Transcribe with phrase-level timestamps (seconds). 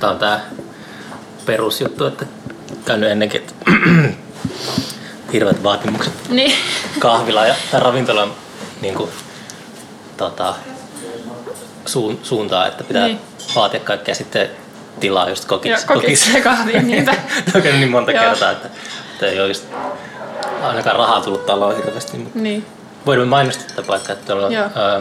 [0.00, 0.40] Tämä on tämä
[1.46, 2.26] perusjuttu, että
[2.84, 3.54] käynyt ennenkin, että
[5.32, 6.52] hirveät vaatimukset Niin.
[6.98, 8.32] kahvila ja tai ravintolan
[8.80, 9.10] niin kuin,
[10.16, 10.54] tota,
[11.86, 13.20] suun, suuntaan, että pitää Niin.
[13.56, 14.48] vaatia kaikkea sitten
[15.00, 15.86] tilaa just kokiksi.
[15.88, 17.08] Joo, kokiksi ja kahviin,
[17.54, 18.24] on käynyt niin monta Joo.
[18.24, 18.68] kertaa, että,
[19.12, 19.64] että ei ole just
[20.62, 22.16] ainakaan rahaa tullut taloon hirveästi.
[22.16, 22.66] Mutta Niin.
[23.06, 25.00] voimme mainostaa tätä paikkaa, että tuolla on ää,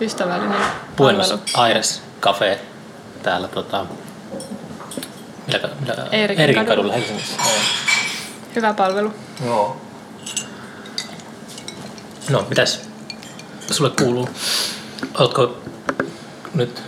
[0.00, 0.60] Ystävällinen
[0.96, 1.34] Buenos.
[1.54, 2.58] Aires Cafe
[3.24, 3.86] täällä tota,
[5.46, 6.92] millä, millä, Eerikin Eerikin kadulla.
[6.92, 7.36] kadulla Helsingissä.
[7.42, 7.52] Joo.
[8.56, 9.12] Hyvä palvelu.
[9.44, 9.80] Joo.
[12.30, 12.80] No, mitäs
[13.70, 14.28] sulle kuuluu?
[15.18, 15.58] Oletko
[16.54, 16.82] nyt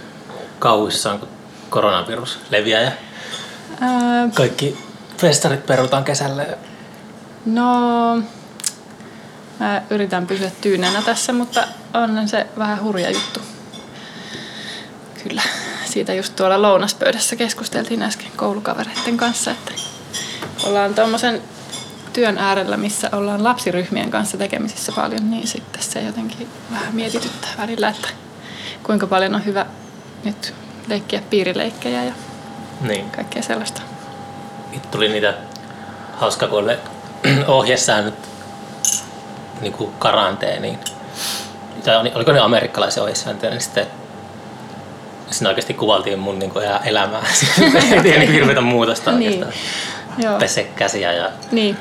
[0.58, 1.28] kauhuissaan, kun
[1.70, 2.90] koronavirus leviää ja
[3.80, 4.78] Ää, kaikki
[5.18, 6.58] festarit perutaan kesälle?
[7.46, 8.16] no,
[9.60, 11.64] mä yritän pysyä tyynenä tässä, mutta
[11.94, 13.40] on se vähän hurja juttu.
[15.28, 15.42] Kyllä.
[15.96, 19.72] Siitä just tuolla lounaspöydässä keskusteltiin äsken koulukavereiden kanssa, että
[20.64, 21.42] ollaan tuommoisen
[22.12, 27.88] työn äärellä, missä ollaan lapsiryhmien kanssa tekemisissä paljon, niin sitten se jotenkin vähän mietityttää välillä,
[27.88, 28.08] että
[28.82, 29.66] kuinka paljon on hyvä
[30.24, 30.54] nyt
[30.88, 32.12] leikkiä piirileikkejä ja
[32.80, 33.10] Niin.
[33.10, 33.82] kaikkea sellaista.
[34.72, 35.34] Nyt tuli niitä
[36.16, 36.72] hauska, kun
[37.46, 38.28] ohjesäännöt
[39.60, 40.78] niin kuin karanteeniin.
[41.84, 43.86] Tai oliko ne amerikkalaisia ohjesääntöjä, niin sitten
[45.36, 47.22] siinä oikeasti kuvaltiin mun niin kuin elämää.
[48.04, 49.32] Ei niin hirveätä muutosta Niin.
[49.32, 49.52] oikeastaan.
[50.18, 50.38] Joo.
[50.38, 51.76] Pese käsiä ja Niin,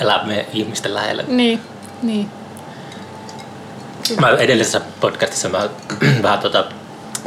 [0.00, 1.24] elää me ihmisten lähellä.
[1.28, 1.60] niin,
[2.02, 2.30] niin.
[4.20, 5.68] Mä edellisessä podcastissa mä,
[6.22, 6.64] vähän tota,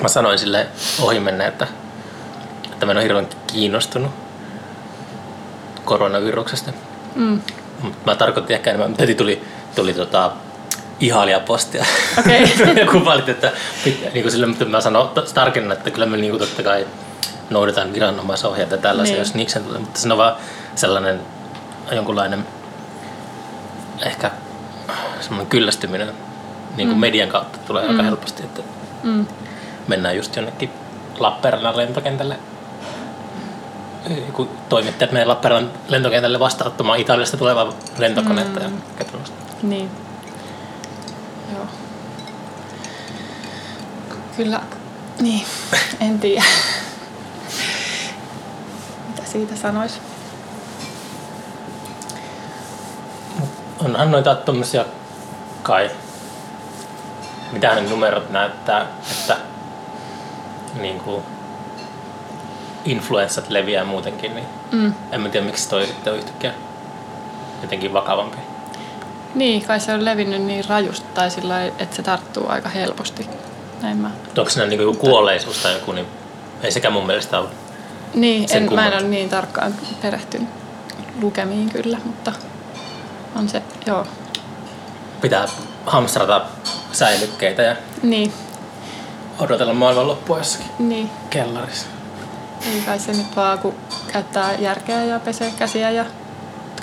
[0.02, 0.68] mä sanoin sille
[1.02, 1.68] ohimenne, että,
[2.72, 4.12] että mä en ole hirveän kiinnostunut
[5.86, 6.72] koronaviruksesta.
[7.16, 7.42] Mm.
[8.06, 9.42] Mä tarkoitin ehkä enemmän, tuli,
[9.76, 10.32] tuli tota,
[11.00, 11.86] ihailia postia.
[12.20, 12.54] Okei.
[12.80, 13.52] ja kuvalit, että
[13.86, 16.88] pit- niin kuin sille, mutta mä sanon tarkennan, että kyllä me niin kuin totta kai
[17.50, 19.20] noudataan viranomaisohjeita ja tällaisia, Niin.
[19.22, 19.80] jos niksen tulee.
[19.80, 20.36] Mutta se on vaan
[20.76, 21.20] sellainen
[21.92, 22.46] jonkunlainen
[24.06, 24.32] ehkä
[25.22, 26.08] semmoinen kyllästyminen
[26.78, 27.02] niin kuin Mm.
[27.02, 28.04] median kautta tulee aika Mm.
[28.06, 28.62] helposti, että
[29.04, 29.26] Mm.
[29.88, 30.70] mennään just jonnekin
[31.20, 32.36] Lappeenrannan lentokentälle
[34.34, 38.60] kun toimittajat menee Lappeenrannan lentokentälle vastaanottamaan Italiasta tulevaa lentokonetta.
[38.60, 38.66] Mm.
[39.00, 39.06] Ja.
[39.64, 39.90] Niin.
[41.54, 41.66] Joo.
[44.38, 44.62] Kyllä,
[45.20, 45.46] niin,
[46.02, 46.44] en tiedä.
[49.08, 50.02] Mitä siitä sanois?
[53.86, 54.86] Onhan noita tommosia
[55.64, 55.92] kai,
[57.52, 59.38] mitä ne numerot näyttää, että
[60.82, 61.24] niin kuin
[62.86, 64.94] influenssat leviää muutenkin, niin Mm.
[65.12, 66.54] en mä tiedä miksi toi sitten on yhtäkkiä
[67.62, 68.38] jotenkin vakavampi.
[69.36, 73.30] Niin, kai se on levinnyt niin rajusti tai sillä että se tarttuu aika helposti.
[73.82, 74.12] Näin mä.
[74.38, 76.08] Onko siinä niin joku kuolleisuus tai joku, niin
[76.64, 77.48] ei sekään mun mielestä ole.
[78.14, 80.50] Niin, en, mä en ole niin tarkkaan perehtynyt
[81.22, 82.32] lukemiin kyllä, mutta
[83.36, 84.08] on se, joo.
[85.22, 85.48] Pitää
[85.86, 86.42] hamstrata
[86.92, 88.34] säilykkeitä ja Niin,
[89.40, 91.10] odotella maailmanloppua jossakin niin.
[91.30, 91.86] kellarissa.
[92.74, 93.76] Ei kai se nyt vaan, kun
[94.14, 96.06] käyttää järkeä ja pesee käsiä ja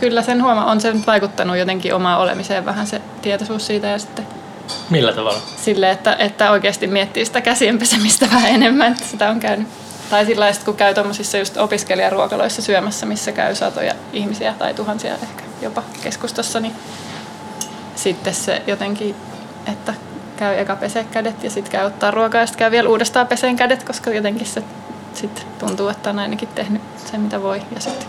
[0.00, 3.98] kyllä sen huoma on se nyt vaikuttanut jotenkin omaan olemiseen vähän se tietoisuus siitä ja
[3.98, 4.26] sitten
[4.90, 5.40] Millä tavalla?
[5.56, 9.68] sille, että, että oikeasti miettii sitä käsien pesemistä vähän enemmän, että sitä on käynyt.
[10.10, 15.14] Tai sillä lailla, kun käy tuommoisissa just opiskelijaruokaloissa syömässä, missä käy satoja ihmisiä tai tuhansia
[15.14, 16.74] ehkä jopa keskustassa, niin
[17.96, 19.14] sitten se jotenkin,
[19.72, 19.94] että
[20.36, 23.56] käy eka pesee kädet ja sitten käy ottaa ruokaa ja sitten käy vielä uudestaan peseen
[23.56, 24.62] kädet, koska jotenkin se
[25.14, 28.08] sitten tuntuu, että on ainakin tehnyt sen mitä voi ja sitten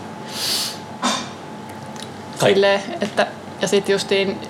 [2.40, 3.26] Silleen, että,
[3.62, 4.40] ja sitten justiin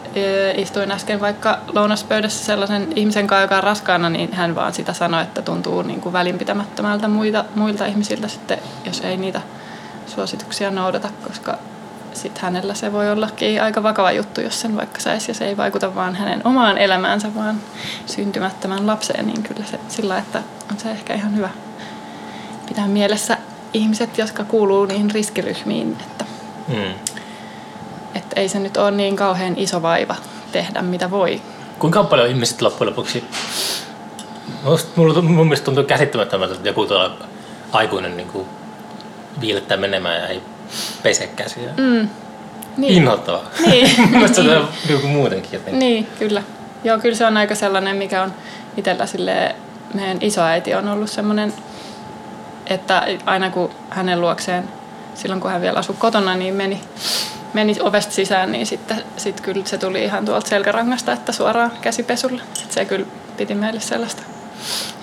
[0.57, 5.23] istuin äsken vaikka lounaspöydässä sellaisen ihmisen kanssa, joka on raskaana, niin hän vaan sitä sanoi,
[5.23, 9.41] että tuntuu niin kuin välinpitämättömältä muita, muilta ihmisiltä sitten, jos ei niitä
[10.07, 11.59] suosituksia noudata, koska
[12.13, 15.57] sitten hänellä se voi ollakin aika vakava juttu, jos sen vaikka saisi, ja se ei
[15.57, 17.61] vaikuta vaan hänen omaan elämäänsä, vaan
[18.07, 21.51] syntymättömän lapseen, niin kyllä se sillä, että on se ehkä ihan hyvä
[22.69, 23.39] pitää mielessä
[23.73, 26.25] ihmiset, jotka kuuluu niihin riskiryhmiin, että
[26.69, 27.16] Mm.
[28.37, 30.17] Että ei se nyt ole niin kauhean iso vaiva
[30.53, 31.43] tehdä mitä voi.
[31.79, 33.25] Kuinka paljon ihmiset loppujen lopuksi...
[34.97, 37.17] Mulla, mun mielestä tuntuu käsittämättömältä, että joku tuolla
[37.73, 38.47] aikuinen niin kuin
[39.41, 40.43] viilettää menemään ja ei
[41.03, 41.71] pese käsiä.
[41.77, 42.09] Mm.
[42.77, 42.93] Niin.
[42.93, 43.45] Inhottavaa.
[43.67, 43.91] Niin.
[44.01, 45.79] Mun mielestä se on joku muutenkin jotenkin.
[45.79, 46.43] niin, kyllä.
[46.85, 48.35] Joo, kyllä se on aika sellainen, mikä on
[48.77, 49.55] itsellä silleen,
[49.95, 51.53] meidän isoäiti on ollut semmoinen,
[52.67, 54.69] että aina kun hänen luokseen,
[55.15, 56.81] silloin kun hän vielä asui kotona, niin meni,
[57.57, 62.43] meni ovesta sisään, niin sitten sit kyllä se tuli ihan tuolta selkärangasta, että suoraan käsipesulle.
[62.63, 63.07] Et se kyllä
[63.37, 64.23] piti meille sellaista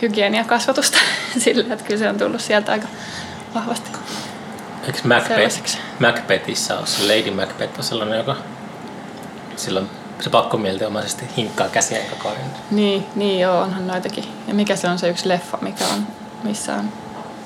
[0.02, 0.98] hygieniakasvatusta.
[1.44, 2.88] Silleen, että kyllä se on tullut sieltä aika
[3.56, 3.90] vahvasti.
[4.88, 5.78] Eikö Macbeth.
[6.00, 8.36] Macbethissä ole se Lady Macbeth on sellainen, joka
[9.56, 9.90] silloin
[10.22, 12.50] se pakkomielteomaisesti hinkkaa käsiä koko ajan.
[12.72, 14.24] Niin, niin joo, onhan noitakin.
[14.48, 16.08] Ja mikä se on se yksi leffa, mikä on,
[16.44, 16.90] missä on,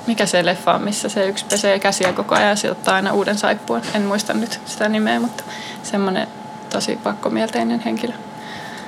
[0.08, 3.38] mikä se leffa on, missä se yksi pesee käsiä koko ajan ja ottaa aina uuden
[3.38, 3.82] saippuan.
[3.94, 5.44] En muista nyt sitä nimeä, mutta
[5.82, 6.28] semmoinen
[6.70, 8.12] tosi pakkomielteinen henkilö.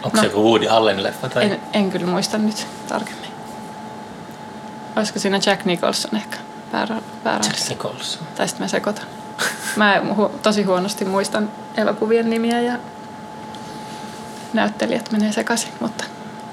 [0.02, 0.20] Onko No.
[0.20, 1.28] se joku Woody Allen leffa?
[1.28, 1.44] Tai?
[1.44, 3.30] En, en kyllä muista nyt tarkemmin.
[4.96, 6.36] Olisiko siinä Jack Nicholson ehkä
[6.72, 7.70] päärä, Jack pääroolissa?
[7.70, 8.22] Nicholson.
[8.34, 9.04] Tai sitten mä sekoitan.
[9.76, 12.74] Mä hu- tosi huonosti muistan elokuvien nimiä ja
[14.52, 16.04] näyttelijät menee sekaisin, mutta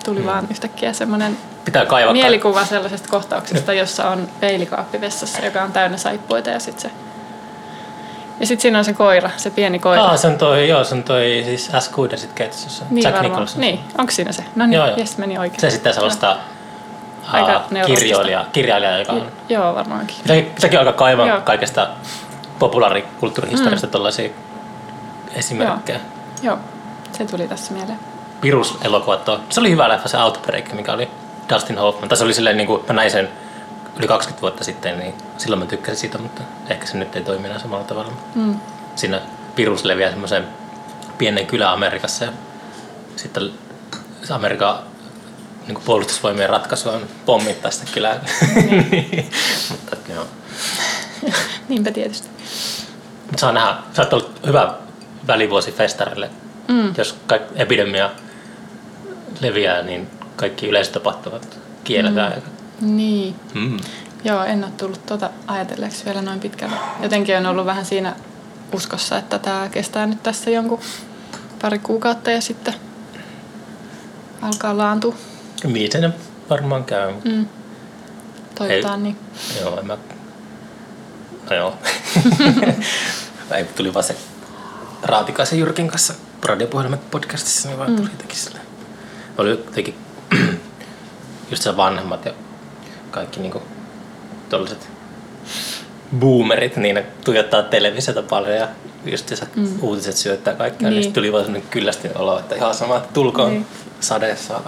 [0.08, 0.26] tuli Mm.
[0.26, 6.50] vaan yhtäkkiä semmoinen Pitää mielikuva sellaisesta kohtauksesta, jossa on peilikaappi vessassa, joka on täynnä saippuita
[6.50, 6.92] ja sitten se...
[8.40, 10.04] Ja sitten siinä on se koira, se pieni koira.
[10.04, 11.90] Aa, se on toi, joo, se on toi siis S.
[11.90, 12.86] Kuudesit keitossa.
[12.90, 13.32] niin Jack varmaan.
[13.32, 13.62] Nicholson.
[13.62, 14.44] Niin, onko siinä se?
[14.56, 14.98] No niin, Joo, joo.
[14.98, 15.62] jes, meni oikein.
[15.62, 16.38] Se sitten sellaista
[17.32, 19.32] Aika kirjoilija, kirjailija, joka on...
[19.50, 20.16] J- Joo, varmaankin.
[20.26, 21.42] Sekin, sekin alkaa kaivaa Joo.
[21.42, 21.88] kaikesta
[22.60, 23.92] populaarikulttuurihistoriasta mm.
[23.92, 24.30] tuollaisia
[25.36, 26.00] esimerkkejä.
[26.42, 26.58] Joo,
[27.12, 28.00] se tuli tässä mieleen.
[28.42, 29.44] Pirus-elokuvat on.
[29.50, 31.08] Se oli hyvä leffa, se Outbreak, mikä oli
[31.54, 32.10] Dustin Hoffman.
[32.10, 33.30] Tai se oli silleen, niin kuin, mä näin sen
[33.98, 37.48] yli 20 vuotta sitten, niin silloin mä tykkäsin siitä, mutta ehkä se nyt ei toimi
[37.48, 38.12] enää samalla tavalla.
[38.36, 38.60] Mm.
[38.96, 39.22] Siinä
[39.56, 40.48] Pirus leviää semmoiseen
[41.18, 42.32] pienen kylään Amerikassa ja
[43.16, 43.52] sitten
[44.24, 44.80] se Amerikan
[45.68, 48.20] niin puolustusvoimien ratkaisu on pommittaa sitä kylää.
[49.70, 50.26] mutta joo.
[51.70, 52.28] Niinpä tietysti.
[53.32, 54.74] Mut saa nähdä, sä oot ollut hyvä
[55.28, 56.30] välivuosi festarille.
[56.68, 56.94] Mm.
[56.98, 58.10] Jos kaikki epidemia
[59.42, 62.44] leviää, niin kaikki yleisötapahtumat kielletään.
[62.82, 63.36] Niin.
[63.54, 63.78] Mm.
[64.24, 66.76] Joo, en ole tullut tuota ajatelleeksi vielä noin pitkälle.
[67.02, 68.16] Jotenkin on ollut vähän siinä
[68.74, 70.80] uskossa, että tämä kestää nyt tässä jonkun
[71.62, 72.74] pari kuukautta ja sitten
[74.42, 75.16] alkaa laantua.
[75.64, 76.10] Niin se
[76.50, 77.14] varmaan käy.
[77.24, 77.46] Mm.
[78.56, 79.18] Toivotaan niin.
[79.62, 79.98] Joo, en mä...
[81.50, 81.78] No joo.
[83.56, 84.16] Ei, tuli vaan se
[85.04, 86.14] Raatikaisen Jyrkin kanssa
[86.44, 88.60] radiopuhelimet podcastissa, niin vaan tuli jotenkin sille.
[89.38, 89.96] Oli jotenkin
[91.52, 92.32] just se vanhemmat ja
[93.12, 93.62] kaikki niinku
[94.50, 94.90] tolliset
[96.20, 98.68] boomerit, niin ne tuijottaa televisiota paljon ja
[99.06, 99.68] just se mm.
[99.82, 103.50] uutiset syöttää kaikkea, niin, niin tuli vaan sellainen kyllästynyt olo, että ihan sama, että tulkoon
[103.50, 103.66] Niin.
[104.00, 104.60] sadeessa.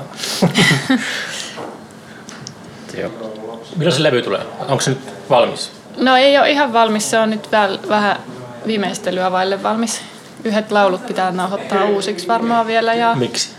[3.75, 4.42] Milloin se levy tulee?
[4.60, 5.00] Onko se nyt
[5.30, 5.71] valmis?
[5.98, 8.19] No ei ole ihan valmis, se on nyt väl, vähän
[8.68, 10.01] viimeistelyä vaille valmis.
[10.44, 12.94] Yhdet laulut pitää nauhoittaa uusiksi varmaan vielä.
[12.94, 13.50] Ja, Miksi?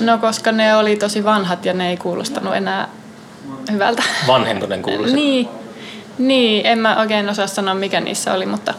[0.00, 2.88] No koska ne oli tosi vanhat ja ne ei kuulostanut enää
[3.72, 4.02] hyvältä.
[4.26, 5.16] Vanhentuneen kuuluisa.
[5.16, 5.48] Niin,
[6.18, 8.74] niin, en mä oikein osaa sanoa mikä niissä oli, mutta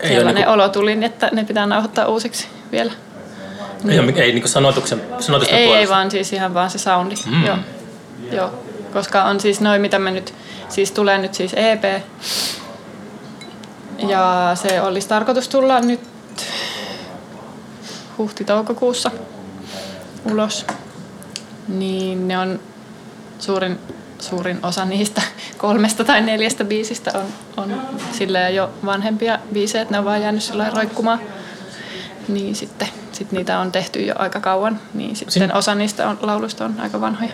[0.00, 2.92] Ei sellainen niinku, olo tuli, niin että ne pitää nauhoittaa uusiksi vielä.
[3.88, 7.14] ei, ole, ei niinku sanotuksen, sanotusten Ei, ei vaan siis ihan vaan se soundi.
[7.26, 7.46] Mm.
[7.46, 7.56] Joo.
[8.32, 8.50] Joo.
[8.92, 10.34] Koska on siis noin, mitä me nyt,
[10.68, 11.84] siis tulee nyt siis EP.
[14.08, 16.00] Ja se olisi tarkoitus tulla nyt
[18.18, 19.10] huhti-toukokuussa
[20.24, 20.66] ulos.
[21.68, 22.60] Niin ne on
[23.38, 23.78] suurin,
[24.18, 25.22] suurin osa niistä
[25.58, 27.24] kolmesta tai neljästä biisistä on,
[27.56, 27.80] on
[28.12, 31.20] silleen jo vanhempia biisejä, että ne on vaan jäänyt sillä roikkumaan.
[32.28, 36.18] Niin sitten sit niitä on tehty jo aika kauan, niin sitten Sin- osa niistä on,
[36.22, 37.32] lauluista on aika vanhoja.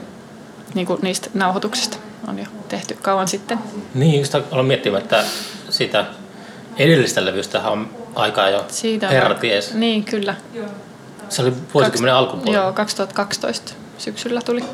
[0.75, 1.97] Niin kuin niistä nauhoituksista
[2.29, 3.59] on jo tehty kauan sitten.
[3.95, 5.25] Niin, just aloin miettimään, että
[5.71, 6.05] sitä
[6.77, 9.75] edellistä levystä on aikaa jo Siitä on- herra ties.
[9.75, 10.35] Niin, kyllä.
[11.31, 12.65] Se oli vuosikymmenen alkupuolella.
[12.65, 14.65] Joo, 2012 syksyllä tuli.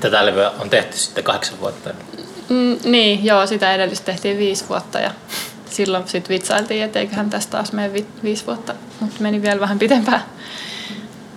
[0.00, 1.90] Tätä levyä on tehty sitten kahdeksan vuotta.
[2.48, 5.10] Mm, niin, joo, sitä edellistä tehtiin viisi vuotta ja
[5.70, 9.78] silloin sitten vitsailtiin, että eiköhän tästä taas mene vi- viisi vuotta, mutta meni vielä vähän
[9.78, 10.22] pitempään.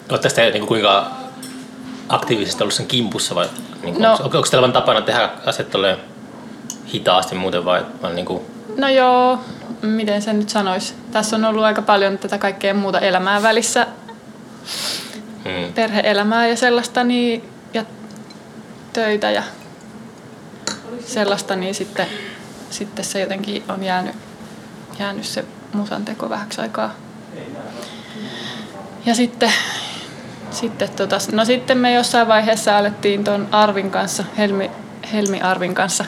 [0.10, 1.12] Oletteko te niin kuinka
[2.10, 3.50] aktiivisesti ollut sen kimpussa vai
[3.84, 4.08] niin No.
[4.08, 4.12] no.
[4.24, 5.68] onko, onko teillä vain tapana tehdä asiat
[6.94, 8.42] hitaasti muuten vai, vai niin kuin,
[8.78, 9.40] No joo,
[9.82, 10.94] miten sen nyt sanoisi.
[11.12, 13.88] Tässä on ollut aika paljon tätä kaikkea muuta elämää välissä,
[15.46, 17.86] mm, perheelämää ja sellaista, niin, ja
[18.94, 19.44] töitä ja
[21.06, 22.08] sellaista, niin sitten,
[22.70, 24.16] sitten se jotenkin on jäänyt,
[25.00, 26.92] jäänyt se musan teko vähäksi aikaa.
[29.06, 29.52] Ja sitten,
[30.52, 34.72] sitten, tota, no sitten me jossain vaiheessa alettiin tuon Arvin kanssa, Helmi,
[35.14, 36.06] Helmi Arvin kanssa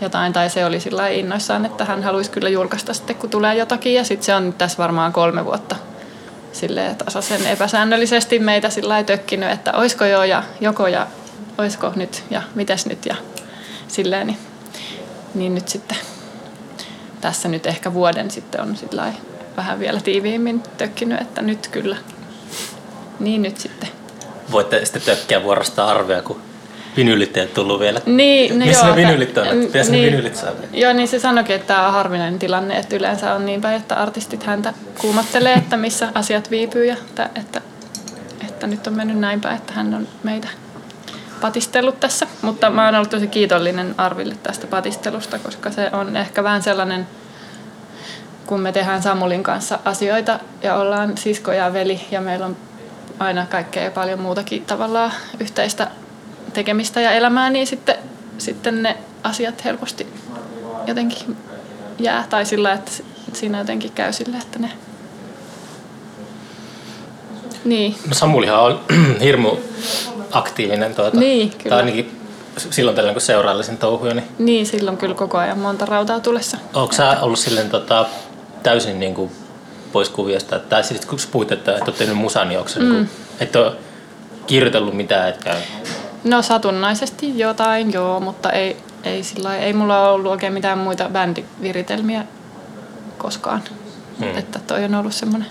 [0.00, 3.94] jotain, tai se oli sillä innoissaan, että hän haluaisi kyllä julkaista sitten, kun tulee jotakin,
[3.94, 5.76] ja sitten se on nyt tässä varmaan kolme vuotta
[6.52, 11.06] silleen tasaisen epäsäännöllisesti meitä sillä tökkinyt, että oisko jo ja joko ja
[11.58, 13.16] oisko nyt ja mitäs nyt ja
[13.88, 14.38] silleen, niin,
[15.34, 15.96] niin nyt sitten
[17.20, 19.12] tässä nyt ehkä vuoden sitten on sillä
[19.56, 21.96] vähän vielä tiiviimmin tökkinyt, että nyt kyllä.
[23.20, 23.88] Niin nyt sitten.
[24.50, 26.40] voitte sitten tökkiä vuorostaan arvia, kun
[26.96, 28.00] vinyylit ei tullut vielä.
[28.06, 29.46] Niin, no Missä joo, ne vinyylit on?
[29.46, 30.56] Pitäisi ne vinyylit saada.
[30.72, 33.94] Joo, niin se sanoikin, että tämä on harvinainen tilanne, että yleensä on niin päin, että
[33.94, 37.60] artistit häntä kuumottelee, että missä asiat viipyy ja että, että,
[38.48, 40.48] että nyt on mennyt näin päin, että hän on meitä
[41.40, 42.26] patistellut tässä.
[42.42, 47.06] Mutta mä oon ollut tosi kiitollinen Arville tästä patistelusta, koska se on ehkä vähän sellainen,
[48.46, 52.56] kun me tehdään Samulin kanssa asioita ja ollaan sisko ja veli ja meillä on
[53.18, 55.86] aina kaikkea paljon muutakin tavallaan yhteistä
[56.52, 57.94] tekemistä ja elämää, niin sitten,
[58.38, 60.06] sitten ne asiat helposti
[60.86, 61.36] jotenkin
[61.98, 62.24] jää.
[62.30, 62.92] Tai sillä, että
[63.32, 64.70] siinä jotenkin käy sille, että ne...
[67.64, 68.80] Niin, No Samulihan on
[69.24, 69.56] hirmu
[70.32, 71.20] aktiivinen tuota.
[71.20, 71.68] Niin, kyllä.
[71.68, 72.20] Tai ainakin
[72.70, 76.56] silloin tällöin kun seurailla sen touhuja, niin niin silloin kyllä koko ajan monta rautaa tulessa.
[76.74, 78.06] onko sä ollut silleen tota,
[78.62, 79.30] täysin niin kuin
[79.92, 80.58] pois kuviosta?
[80.58, 82.84] Tai siis kun sä puhuit, että et ole tehnyt musaa, niin onko se mm.
[82.84, 83.72] niin kuin, et ole
[84.46, 85.56] kirjoitellut mitään, etkä
[86.24, 91.08] No satunnaisesti jotain, joo, mutta ei, ei, sillä ei mulla ole ollut oikein mitään muita
[91.08, 92.24] bändiviritelmiä
[93.18, 93.62] koskaan.
[94.18, 94.26] Mm.
[94.26, 94.38] Mm.
[94.38, 95.48] Että toi on ollut semmoinen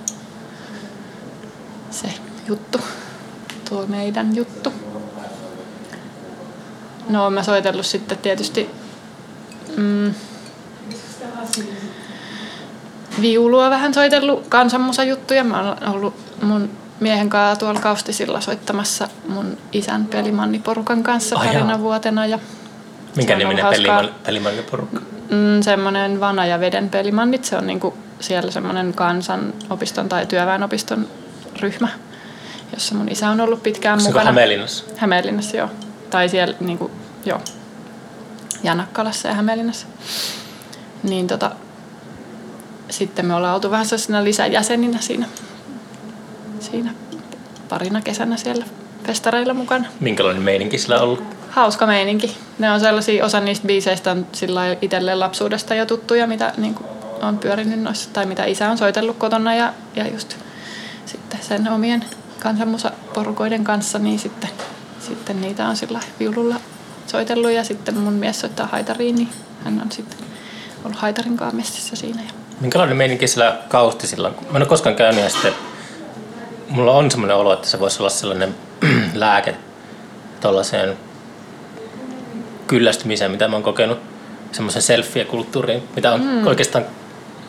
[1.92, 2.08] se
[2.48, 2.80] juttu,
[3.70, 4.74] tuo meidän juttu.
[7.10, 8.70] No mä soitellut sitten tietysti
[9.78, 10.14] mm,
[13.22, 15.44] viulua vähän soitellut kansanmusajuttuja.
[15.44, 16.70] Mä oon ollut mun
[17.02, 21.80] miehen kanssa tuolla Kaustisilla soittamassa mun isän pelimanniporukan kanssa Ai parina jaa.
[21.80, 22.26] vuotena.
[22.26, 22.40] Ja
[23.16, 25.00] minkä niminen peliman, pelimanniporukka?
[25.30, 31.08] Mm, semmoinen Vana ja Veden pelimannit, se on niinku siellä semmoinen kansanopiston tai työväenopiston
[31.60, 31.88] ryhmä,
[32.74, 34.26] jossa mun isä on ollut pitkään Onko mukana.
[34.26, 34.84] Hämeenlinnassa?
[34.98, 35.70] Hämeenlinnassa, joo.
[36.10, 36.92] Tai siellä niinku,
[37.26, 37.42] joo.
[38.64, 39.88] Janakkalassa ja Hämeenlinnassa.
[41.04, 41.52] Niin tota,
[42.90, 45.26] sitten me ollaan oltu vähän sellaisena lisäjäseninä siinä,
[46.62, 46.94] siinä
[47.70, 48.66] parina kesänä siellä
[49.06, 51.24] festareilla mukana Minkälainen meininki sillä on ollut?
[51.50, 52.38] hauska meininki.
[52.60, 56.88] Ne on sellaisia, osa niistä biiseistä on sillä itselleen lapsuudesta jo tuttuja, mitä niin kuin
[57.22, 60.36] on pyörinyt noissa, tai mitä isä on soitellut kotona ja, ja just
[61.06, 62.06] sitten sen omien
[62.40, 64.50] kansanmusaporukoiden kanssa, niin sitten,
[65.00, 66.56] sitten niitä on sillä viululla
[67.08, 69.30] soitellut ja sitten mun mies soittaa haitariin, niin
[69.64, 70.20] hän on sitten
[70.84, 72.22] ollut haitarin kanssa messissä siinä.
[72.60, 74.36] Minkälainen meininki sillä kaustisilla on?
[74.42, 75.54] Mä en ole koskaan käynyt ja sitten
[76.72, 78.56] mulla on semmoinen olo, että se voisi olla sellainen
[79.14, 79.56] lääke
[80.42, 80.98] tuollaiseen
[82.68, 84.00] kyllästymiseen, mitä mä oon kokenut
[84.52, 86.48] semmoisen selfie-kulttuuriin, mitä on mm.
[86.48, 86.86] oikeastaan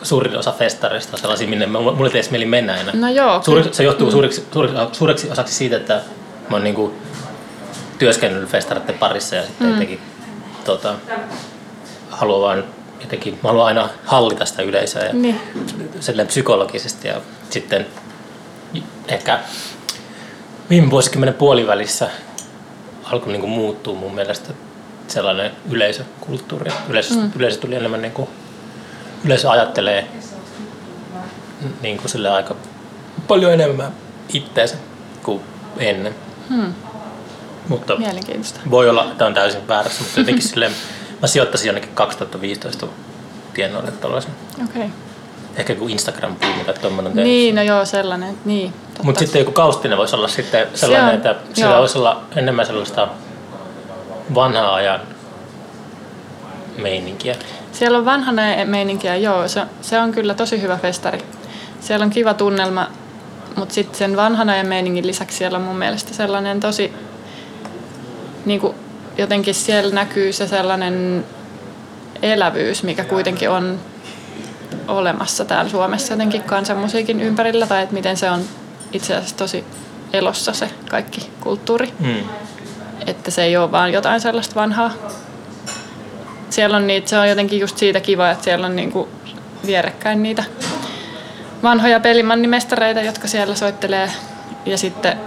[0.03, 2.93] suurin osa festareista on sellaisia, minne mulle ei edes mieli mennä enää.
[2.95, 5.93] No joo, Suuri, se johtuu suureksi, suureksi, suureksi osaksi siitä, että
[6.49, 6.93] mä oon niinku
[7.99, 9.73] työskennellyt festareiden parissa ja sitten mm.
[9.73, 9.99] jotenkin
[10.65, 10.93] tota,
[12.09, 12.63] haluan vaan
[13.01, 15.39] jotenkin, mä haluan aina hallita sitä yleisöä ja Niin.
[16.27, 17.15] psykologisesti ja
[17.49, 17.85] sitten
[19.07, 19.39] ehkä
[20.69, 22.09] viime vuosikymmenen puolivälissä
[23.03, 24.53] alkoi niinku muuttua mun mielestä
[25.07, 26.71] sellainen yleisökulttuuri.
[26.89, 27.31] Yleisö, mm.
[27.35, 28.29] yleisö tuli enemmän niinku,
[29.25, 30.07] yleisö ajattelee
[31.81, 32.55] niin kuin sille aika
[33.27, 33.93] paljon enemmän
[34.33, 34.75] itteensä
[35.23, 35.41] kuin
[35.77, 36.15] ennen.
[36.49, 36.73] Hmm.
[37.67, 38.59] Mutta Mielenkiintoista.
[38.69, 40.71] voi olla, että on täysin väärässä, mutta jotenkin silleen,
[41.21, 42.87] mä sijoittaisin jonnekin 2015
[43.53, 44.31] tienoille tuollaisen.
[44.63, 44.81] Okei.
[44.81, 44.89] Okay.
[45.57, 47.15] Ehkä joku instagram puumi tai tuommoinen.
[47.15, 48.37] Niin, no joo, sellainen.
[48.45, 48.73] Niin.
[49.03, 51.79] Mutta sitten joku kaustinen voisi olla sitten sellainen, on, että sillä joo.
[51.79, 53.07] voisi olla enemmän sellaista
[54.35, 55.01] vanhaa ajan
[56.77, 57.35] meininkiä.
[57.71, 59.47] Siellä on vanhana meininkiä, joo.
[59.47, 61.19] Se, se on kyllä tosi hyvä festari.
[61.79, 62.87] Siellä on kiva tunnelma,
[63.55, 66.93] mutta sitten sen vanhan ajan meiningin lisäksi siellä on mun mielestä sellainen tosi...
[68.45, 68.75] Niin kuin
[69.17, 71.25] jotenkin siellä näkyy se sellainen
[72.21, 73.79] elävyys, mikä kuitenkin on
[74.87, 78.41] olemassa täällä Suomessa jotenkin kansanmusiikin ympärillä, tai että miten se on
[78.91, 79.63] itse asiassa tosi
[80.13, 81.93] elossa se kaikki kulttuuri.
[81.99, 82.23] Mm.
[83.07, 84.91] Että se ei ole vaan jotain sellaista vanhaa.
[86.49, 89.09] Siellä on niitä, se on jotenkin just siitä kiva, että siellä on niinku
[89.65, 90.43] vierekkäin niitä
[91.63, 94.11] vanhoja pelimannimestareita, jotka siellä soittelee.
[94.65, 95.17] Ja sitten,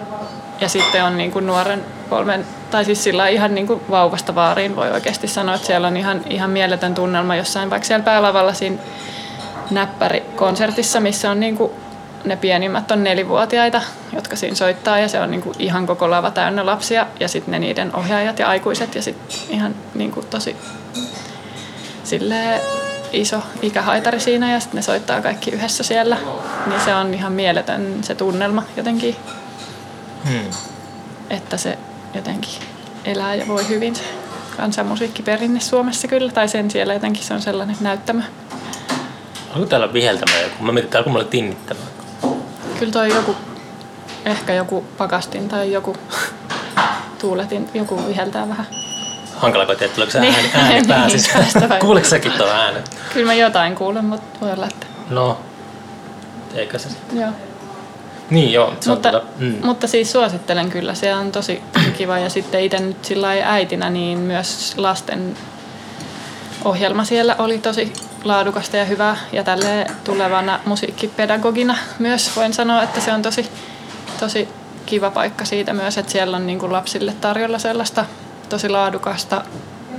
[0.60, 5.28] ja sitten on niinku nuoren kolmen, tai siis sillä ihan niinku vauvasta vaariin voi oikeasti
[5.28, 8.78] sanoa, että siellä on ihan, ihan mieletön tunnelma jossain, vaikka siellä päälavalla siinä
[9.70, 11.72] näppärikonsertissa, missä on niinku
[12.24, 13.82] ne pienimmät on nelivuotiaita,
[14.12, 17.58] jotka siinä soittaa ja se on niinku ihan koko lava täynnä lapsia ja sitten ne
[17.58, 20.56] niiden ohjaajat ja aikuiset ja sitten ihan niinku tosi
[22.04, 22.60] silleen
[23.12, 26.16] iso ikähaitari siinä ja sitten ne soittaa kaikki yhdessä siellä.
[26.66, 29.16] Niin se on ihan mieletön se tunnelma jotenkin,
[30.24, 30.50] Mm.
[31.30, 31.78] että se
[32.14, 32.60] jotenkin
[33.04, 34.02] elää ja voi hyvin se
[34.56, 36.32] kansanmusiikkiperinne Suomessa kyllä.
[36.32, 38.22] Tai sen siellä jotenkin se on sellainen näyttämö.
[39.56, 40.64] Onko täällä viheltämään joku?
[40.64, 41.86] Mä mietin, alkoi mulle tinnittämään.
[42.78, 43.36] Kyllä toi joku,
[44.24, 45.96] ehkä joku pakastin tai joku
[47.20, 48.66] tuuletin, joku viheltää vähän.
[49.36, 50.34] Hankala koitia, että tuleeko se Niin.
[50.54, 51.12] ääni, ääni
[51.60, 52.84] Niin, vai- Kuuleeko säkin tuon äänen?
[53.14, 55.38] Kyllä mä jotain kuulen, mutta voi olla, että No,
[56.54, 57.20] eikö se sitten?
[57.20, 57.30] joo.
[58.30, 59.54] Niin joo, se mutta, on tota, mm.
[59.64, 61.62] mutta siis suosittelen kyllä, se on tosi,
[61.98, 62.18] kiva.
[62.18, 65.36] Ja sitten itse nyt sillä äitinä, niin myös lasten
[66.64, 67.92] ohjelma siellä oli tosi
[68.28, 69.16] laadukasta ja hyvää.
[69.32, 73.50] Ja tälle tulevana musiikkipedagogina myös voin sanoa, että se on tosi,
[74.20, 74.48] tosi
[74.86, 78.04] kiva paikka siitä myös, että siellä on niin kuin lapsille tarjolla sellaista
[78.48, 79.44] tosi laadukasta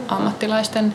[0.08, 0.94] ammattilaisten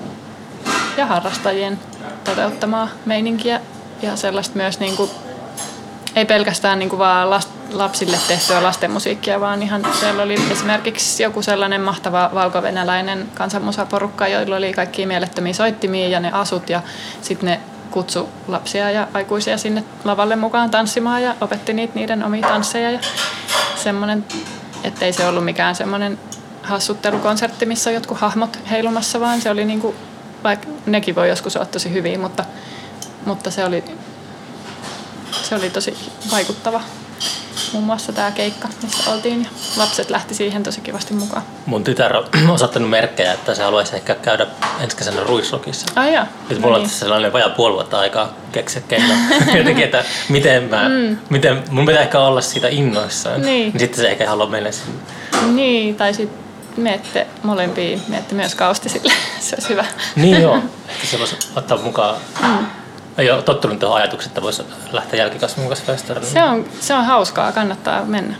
[0.97, 1.79] ja harrastajien
[2.25, 3.61] toteuttamaa meininkiä
[4.03, 5.11] ja sellaista myös niin kuin
[6.17, 11.43] ei pelkästään niin kuin vaan last, lapsille tehtyä lastenmusiikkia, vaan ihan siellä oli esimerkiksi joku
[11.43, 16.83] sellainen mahtava valkovenäläinen kansanmusaporukka, joilla oli kaikki mielettömiä soittimia ja ne asut ja
[17.23, 22.49] sitten ne kutsu lapsia ja aikuisia sinne lavalle mukaan tanssimaan ja opetti niitä niiden omia
[22.49, 23.01] tansseja ja
[23.77, 24.25] semmoinen,
[24.85, 26.19] ettei se ollut mikään semmoinen
[26.63, 29.95] hassuttelukonsertti, missä on jotkut hahmot heilumassa, vaan se oli niinku,
[30.45, 32.45] vaikka nekin voi joskus olla tosi hyviä, mutta,
[33.27, 33.85] mutta se oli
[35.43, 35.97] se oli tosi
[36.31, 36.81] vaikuttava.
[37.73, 41.43] Muun muassa tämä keikka, missä oltiin ja lapset lähti siihen tosi kivasti mukaan.
[41.67, 44.47] Mun tytär on osoittanut merkkejä, että se haluaisi ehkä käydä
[44.81, 45.87] ensi kesänä Ruisrokissa.
[45.97, 46.25] Ai joo.
[46.51, 49.15] Nyt mulla on sellainen vajaa puoli vuotta aikaa keksiä keino.
[49.59, 51.19] Jotenkin, että miten mä, mm.
[51.31, 53.43] miten, mun pitää ehkä olla siitä innoissaan.
[53.43, 53.73] Niin.
[53.73, 55.01] niin sitten se ehkä haluaa mennä sinne.
[55.47, 56.43] Niin, tai sitten
[56.77, 59.13] miette molempiin, miette myös kaustisille.
[59.41, 59.85] se olisi hyvä.
[60.17, 60.59] Niin joo,
[60.89, 62.17] ehkä se voisi ottaa mukaan.
[62.43, 62.67] Mm.
[63.19, 66.29] Ei ole tottunut tuohon ajatukseen, että voisi lähteä jälkikasvun kanssa festarille.
[66.31, 68.35] Se on, se on hauskaa, kannattaa mennä.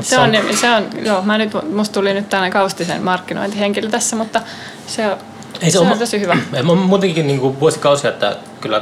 [0.00, 4.40] Se on, se on, joo, mä nyt, musta tuli nyt tällainen kaustisen markkinointihenkilö tässä, mutta
[4.86, 5.16] se on,
[5.60, 6.36] Ei se, se on ole- tosi hyvä.
[6.54, 8.78] Ei, mä muutenkin niin kuin vuosikausia, että kyllä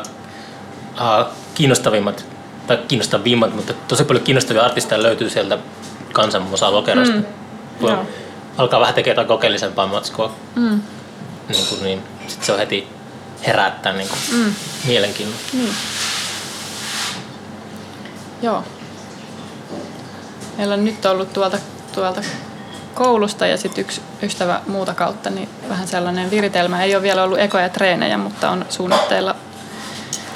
[1.01, 2.25] uh, kiinnostavimmat,
[2.67, 5.59] tai kiinnostavimmat, mutta tosi paljon kiinnostavia artisteja löytyy sieltä
[6.13, 7.15] kansanmusalokerosta.
[7.17, 7.25] Mm,
[7.81, 7.87] Mm.
[7.89, 8.07] joo.
[8.59, 10.81] alkaa vähän tekemään jotain kokeellisempaa matskua, Mm,
[11.49, 12.89] niin, kuin, niin sit se on heti
[13.47, 14.55] herättää niin kuin, mm.
[14.85, 15.39] mielenkiinnon.
[15.53, 15.75] Niin.
[18.43, 18.65] Joo.
[20.57, 21.59] Meillä on nyt ollut tuolta,
[21.95, 22.23] tuolta
[22.95, 26.83] koulusta ja sitten yksi ystävä muuta kautta, niin vähän sellainen viritelmä.
[26.83, 29.37] Ei ole vielä ollut ekoja treenejä, mutta on suunnitteilla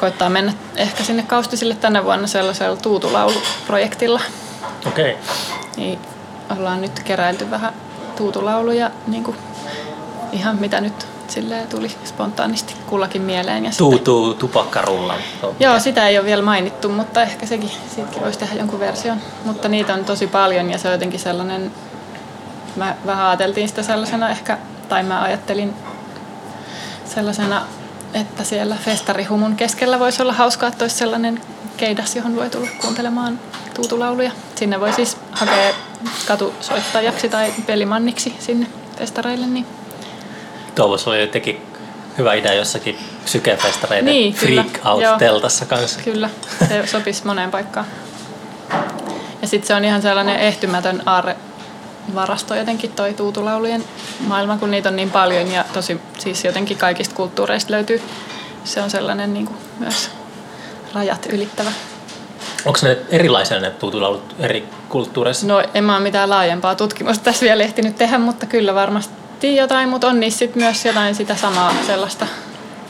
[0.00, 4.20] koittaa mennä ehkä sinne kaustisille tänä vuonna sellaisella tuutulauluprojektilla.
[4.86, 5.12] Okei.
[5.12, 5.24] Okay.
[5.76, 5.98] Niin
[6.56, 7.72] ollaan nyt keräilty vähän
[8.16, 9.36] tuutulauluja, niin kuin
[10.32, 13.64] ihan mitä nyt silleen tuli spontaanisti kullakin mieleen.
[13.64, 15.14] Ja sitten- Tuutuu tupakkarulla.
[15.60, 19.18] Joo, sitä ei ole vielä mainittu, mutta ehkä sekin, siitäkin voisi tehdä jonkun version.
[19.44, 21.72] Mutta niitä on tosi paljon ja se on jotenkin sellainen,
[22.76, 24.58] mä vähän ajateltiin sitä sellaisena ehkä,
[24.88, 25.74] tai mä ajattelin
[27.14, 27.62] sellaisena,
[28.14, 31.40] että siellä festarihumun keskellä voisi olla hauskaa, että olisi sellainen
[31.76, 33.40] keidas, johon voi tulla kuuntelemaan
[33.74, 34.30] tuutulauluja.
[34.54, 35.74] Sinne voi siis hakea
[36.26, 38.66] katusoittajaksi tai pelimanniksi sinne
[38.98, 39.66] festareille, niin
[40.74, 41.60] Tuossa oli jotenkin
[42.18, 44.62] hyvä idea jossakin sykefestareiden Niin, kyllä.
[44.62, 45.18] freak out Joo.
[45.18, 46.00] teltassa kanssa.
[46.04, 46.30] Kyllä,
[46.68, 47.86] se sopisi moneen paikkaan.
[49.42, 51.36] Ja sitten se on ihan sellainen ehtymätön aarre
[52.14, 53.84] varasto jotenkin toi tuutulaulujen
[54.20, 58.02] maailma, kun niitä on niin paljon ja tosi siis jotenkin kaikista kulttuureista löytyy.
[58.64, 60.10] Se on sellainen niin kuin myös
[60.94, 61.70] rajat ylittävä.
[62.64, 65.46] Onko ne erilaisia ne tuutulaulut eri kulttuureissa?
[65.46, 69.88] No en mä ole mitään laajempaa tutkimusta tässä vielä ehtinyt tehdä, mutta kyllä varmasti jotain,
[69.88, 72.26] mutta on niissä sit myös jotain sitä samaa sellaista.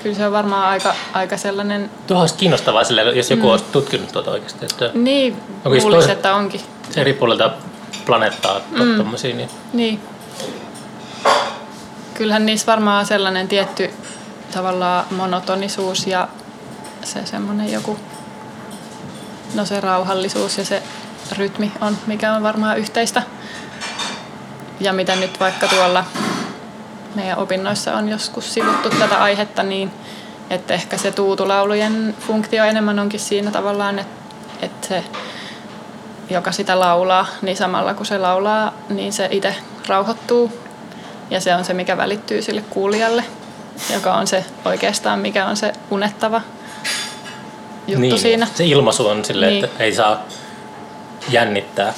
[0.02, 3.48] Kyllä se on varmaan aika, aika sellainen, Tuohan olisi kiinnostavaa, sille, jos joku mm.
[3.50, 4.66] olisi tutkinut tuota oikeasti.
[4.66, 6.61] Että niin siis luulisin, toiset- että onkin.
[6.96, 7.52] eri puolilta
[8.07, 8.96] planeettaa mm.
[8.96, 10.00] tommosia, niin Niin.
[12.14, 13.90] Kyllähän niissä varmaan sellainen tietty
[14.54, 16.28] tavallaan monotonisuus ja
[17.04, 17.98] se semmoinen joku,
[19.54, 20.83] no se rauhallisuus ja se
[21.38, 23.22] rytmi on, mikä on varmaan yhteistä.
[24.80, 26.04] Ja mitä nyt vaikka tuolla
[27.14, 29.90] meidän opinnoissa on joskus sivuttu tätä aihetta, niin
[30.50, 34.12] että ehkä se tuutulaulujen funktio enemmän onkin siinä tavallaan, että,
[34.62, 35.05] että se
[36.31, 39.55] joka sitä laulaa, niin samalla kun se laulaa, niin se itse
[39.87, 40.53] rauhoittuu.
[41.31, 43.24] Ja se on se, mikä välittyy sille kuulijalle,
[43.94, 46.40] joka on se oikeastaan, mikä on se unettava
[47.87, 48.46] juttu niin, siinä.
[48.55, 49.64] Se ilmaisu on silleen, Niin.
[49.64, 50.22] että ei saa
[51.29, 51.94] jännittää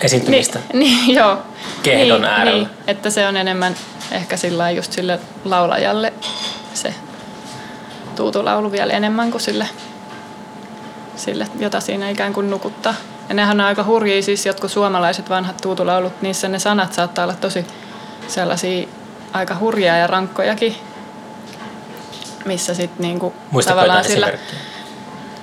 [0.00, 0.58] esiintymistä.
[0.72, 1.38] Niin, niin, joo.
[1.82, 2.68] Kehdon niin, äärellä.
[2.68, 3.74] Niin, että se on enemmän
[4.12, 6.12] ehkä sillä just sille laulajalle
[6.74, 6.94] se
[8.16, 9.68] tuutulaulu vielä enemmän kuin sille,
[11.16, 12.94] sille, jota siinä ikään kuin nukuttaa.
[13.28, 17.34] Ja nehän on aika hurjia, siis jotkut suomalaiset vanhat tuutulaulut, niissä ne sanat saattaa olla
[17.34, 17.66] tosi
[18.28, 18.88] sellaisia
[19.32, 20.76] aika hurjia ja rankkojakin,
[22.44, 24.32] missä sitten niinku Muistatko tavallaan sillä...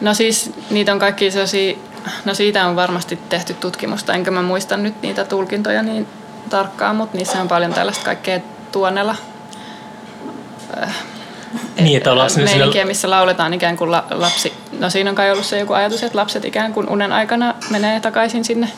[0.01, 1.78] No siis niitä on kaikki sellaisia,
[2.25, 6.08] no siitä on varmasti tehty tutkimusta, enkä mä muista nyt niitä tulkintoja niin
[6.49, 8.39] tarkkaan, mutta niissä on paljon tällaista kaikkea
[8.76, 9.16] tuonella
[11.80, 14.54] Niin, että ollaan sinne, meininkiä, sinne, missä lauletaan ikään kuin la, lapsi.
[14.80, 18.00] No siinä on kai ollut se joku ajatus, että lapset ikään kuin unen aikana menee
[18.00, 18.70] takaisin sinne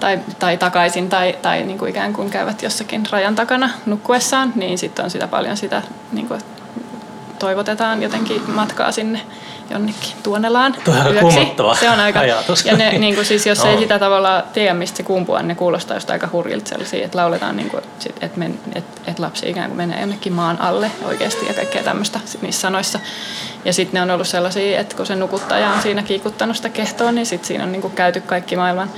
[0.00, 4.78] tai, tai takaisin tai, tai niin kuin ikään kuin käyvät jossakin rajan takana nukkuessaan, niin
[4.78, 6.62] sitten on sitä paljon sitä, niin kuin, että
[7.38, 9.20] toivotetaan jotenkin matkaa sinne
[9.70, 11.80] jonnekin tuonelaan Tuo on aika yöksi.
[11.80, 12.64] Se on aika, ajatus.
[12.64, 13.70] ja ne, niin kuin siis, jos No.
[13.70, 17.18] ei sitä tavallaan tiedä, mistä se kumpuaa, niin ne kuulostaa jostain aika hurjilta sellaisia, että
[17.18, 20.90] lauletaan, niin kuin, sit, että, men, että, että lapsi ikään kuin menee jonnekin maan alle
[21.04, 23.00] oikeasti ja kaikkea tämmöistä niissä sanoissa.
[23.64, 27.12] Ja sitten ne on ollut sellaisia, että kun se nukuttaja on siinä kiikuttanut sitä kehtoa,
[27.12, 28.90] niin sitten siinä on niin kuin käyty kaikki maailman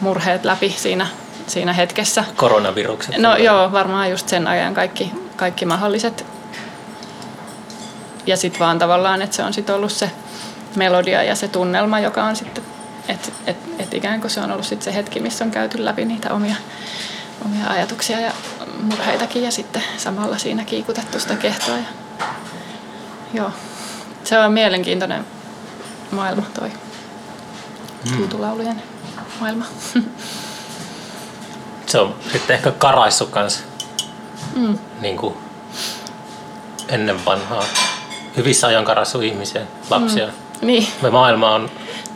[0.00, 1.06] murheet läpi siinä,
[1.46, 2.24] siinä hetkessä.
[2.36, 3.16] koronavirukset.
[3.18, 6.26] No joo, varmaan just sen ajan kaikki, kaikki mahdolliset.
[8.28, 10.10] Ja sitten vaan tavallaan, että se on sitten ollut se
[10.76, 12.64] melodia ja se tunnelma, joka on sitten,
[13.08, 16.04] että et, et ikään kuin se on ollut sitten se hetki, missä on käyty läpi
[16.04, 16.56] niitä omia,
[17.44, 18.32] omia ajatuksia ja
[18.82, 21.76] murheitakin ja sitten samalla siinä kiikutettu sitä kehtoa.
[21.76, 21.82] Ja,
[23.34, 23.50] joo,
[24.24, 25.24] se on mielenkiintoinen
[26.10, 26.70] maailma toi
[28.16, 28.82] tuutulaulujen
[29.40, 29.64] maailma.
[31.86, 33.64] Se on sitten ehkä karaissut kans
[34.54, 34.78] Mm.
[35.00, 35.34] niin kuin
[36.88, 37.64] ennen vanhaa.
[38.36, 40.26] Hyvissä ajoin karaissut ihmisiä, lapsia.
[40.26, 40.66] Mm.
[40.66, 41.70] Niin, Me maailma on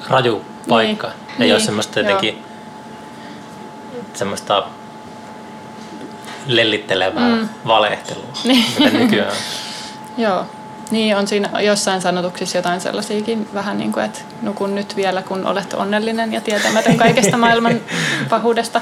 [0.09, 1.07] raju paikka.
[1.07, 2.09] Niin, Ei ole niin, semmoista joo.
[2.09, 2.44] jotenkin
[4.14, 4.64] semmoista
[6.46, 7.48] lellittelevää mm.
[7.66, 8.64] valehtelua, Niin.
[8.79, 9.37] mitä nykyään on.
[10.18, 10.46] Joo.
[10.90, 15.46] Niin, on siinä jossain sanotuksissa jotain sellaisiakin vähän niin kuin, että nukun nyt vielä, kun
[15.46, 17.81] olet onnellinen ja tietämätön kaikesta maailman
[18.31, 18.81] pahuudesta.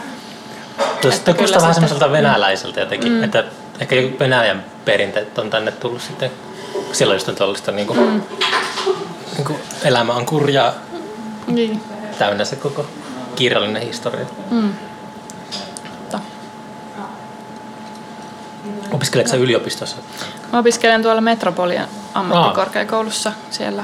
[1.03, 3.23] Tuosta kuulostaa vähän semmoiselta venäläiseltä jotenkin, mm.
[3.23, 3.45] että
[3.81, 6.31] ehkä Venäjän perinteet on tänne tullut sitten,
[7.29, 8.23] on tuollaista niin kuin, mm.
[9.37, 10.73] niin kuin elämä on kurjaa
[11.47, 11.83] Niin.
[12.19, 12.87] täynnä se koko
[13.37, 14.27] kirjallinen historia.
[14.51, 14.73] Mm.
[18.93, 19.97] Opiskeletko sä yliopistossa?
[20.53, 23.83] Mä opiskelen tuolla Metropolian ammattikorkeakoulussa siellä.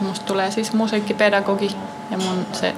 [0.00, 1.76] Musta tulee siis musiikkipedagogi
[2.10, 2.74] ja mun se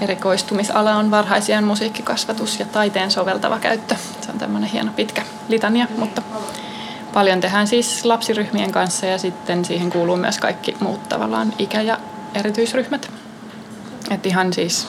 [0.00, 3.94] erikoistumisala on varhaisien musiikkikasvatus ja taiteen soveltava käyttö.
[4.20, 6.22] Se on tämmöinen hieno pitkä litania, mutta
[7.12, 11.98] paljon tehdään siis lapsiryhmien kanssa ja sitten siihen kuuluu myös kaikki muut tavallaan ikä- ja
[12.34, 13.10] erityisryhmät.
[14.10, 14.86] Et ihan siis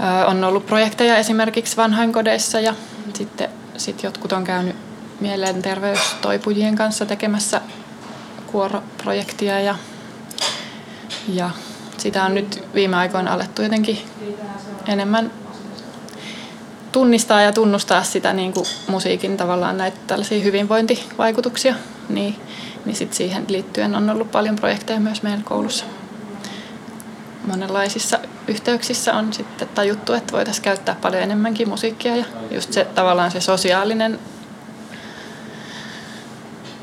[0.00, 2.74] Ö, On ollut projekteja esimerkiksi vanhainkodeissa ja
[3.14, 4.76] sitten sit jotkut on käynyt
[5.20, 7.60] mielenterveystoipujien kanssa tekemässä
[8.46, 9.74] kuoroprojektia ja,
[11.28, 11.50] ja
[11.98, 13.98] sitä on nyt viime aikoina alettu jotenkin
[14.88, 15.30] enemmän
[16.96, 21.74] tunnistaa ja tunnustaa sitä niin kuin musiikin tavallaan näitä tällaisia hyvinvointivaikutuksia,
[22.08, 22.36] niin,
[22.84, 25.84] niin sit siihen liittyen on ollut paljon projekteja myös meidän koulussa
[27.46, 33.30] monenlaisissa yhteyksissä on sitten tajuttu, että voitaisiin käyttää paljon enemmänkin musiikkia ja just se tavallaan
[33.30, 34.18] se sosiaalinen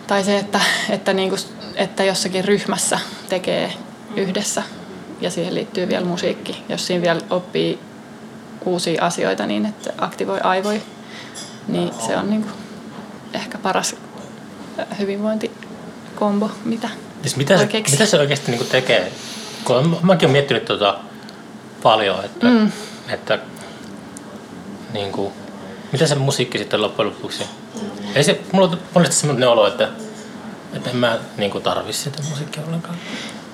[0.07, 1.35] tai se, että, että, niinku,
[1.75, 2.99] että jossakin ryhmässä
[3.29, 3.73] tekee
[4.15, 4.63] yhdessä
[5.21, 6.63] ja siihen liittyy vielä musiikki.
[6.69, 7.79] Jos siinä vielä oppii
[8.65, 10.79] uusia asioita niin, että aktivoi aivoja,
[11.67, 12.49] niin se on niinku
[13.33, 13.95] ehkä paras
[14.99, 16.89] hyvinvointikombo, mitä
[17.21, 19.11] Siis mitä, se, mitä se oikeasti niin tekee?
[19.63, 20.99] Kun mä- mäkin olen miettinyt tota
[21.83, 22.71] paljon, että, mm.
[23.09, 23.39] että
[24.93, 25.33] niin kuin,
[25.91, 27.43] mitä se musiikki sitten loppujen lopuksi?
[28.15, 29.89] Ei se, mulla on monesti sellainen olo, että,
[30.73, 32.95] että en mä niin kuin tarvi sitä musiikkia ollenkaan.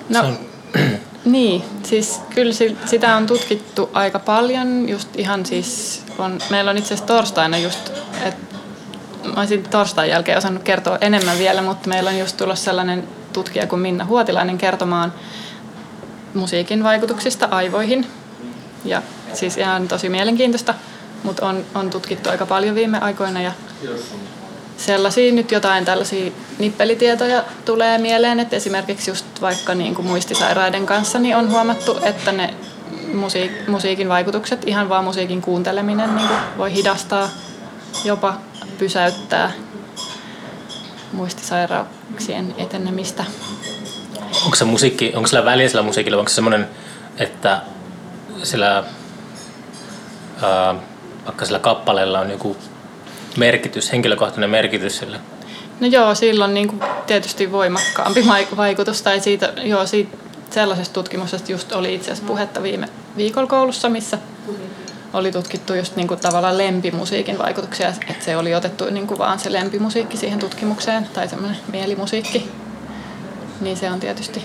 [0.08, 0.38] No, Se on,
[1.24, 4.88] Niin, siis kyllä si- sitä on tutkittu aika paljon.
[4.88, 7.88] Just ihan siis on, meillä on itse asiassa torstaina just,
[8.24, 8.56] että
[9.34, 13.66] mä olisin torstain jälkeen osannut kertoa enemmän vielä, mutta meillä on just tulossa sellainen tutkija
[13.66, 15.12] kuin Minna Huotilainen kertomaan
[16.34, 18.06] musiikin vaikutuksista aivoihin.
[18.84, 19.02] Ja
[19.34, 20.74] siis ihan tosi mielenkiintoista,
[21.22, 23.52] mutta on, on tutkittu aika paljon viime aikoina ja
[24.86, 31.18] sellaisia nyt jotain tällaisia nippelitietoja tulee mieleen, että esimerkiksi just vaikka niin kuin muistisairaiden kanssa
[31.18, 32.54] niin on huomattu, että ne
[33.12, 37.28] musiik- musiikin vaikutukset, ihan vaan musiikin kuunteleminen niin kuin voi hidastaa,
[38.04, 38.36] jopa
[38.78, 39.52] pysäyttää
[41.12, 43.24] muistisairauksien etenemistä.
[44.44, 46.68] onko se musiikki, onko sillä väliä sillä musiikilla, onko se semmoinen,
[47.18, 47.62] että
[48.42, 48.84] sillä,
[50.42, 50.74] ää,
[51.24, 52.56] vaikka sillä kappaleella on joku
[53.36, 55.20] merkitys, henkilökohtainen merkitys sille?
[55.80, 59.02] No joo, silloin niin kuin tietysti voimakkaampi vai- vaikutus.
[59.02, 60.16] Tai siitä, joo, siitä,
[60.50, 64.18] sellaisesta tutkimuksesta just oli itse asiassa puhetta viime viikolla koulussa, missä
[65.12, 67.88] oli tutkittu just niin kuin tavallaan lempimusiikin vaikutuksia.
[67.88, 72.50] Että se oli otettu niin kuin vaan se lempimusiikki siihen tutkimukseen tai semmoinen mielimusiikki.
[73.60, 74.44] Niin se on tietysti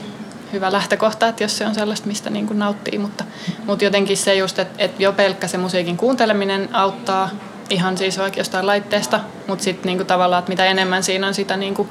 [0.53, 3.23] hyvä lähtökohta, että jos se on sellaista, mistä niin kuin nauttii, mutta,
[3.65, 7.29] mutta jotenkin se just, että, että jo pelkkä se musiikin kuunteleminen auttaa
[7.69, 11.33] ihan siis vaikka jostain laitteesta, mutta sitten niin kuin tavallaan, että mitä enemmän siinä on
[11.33, 11.89] sitä niin kuin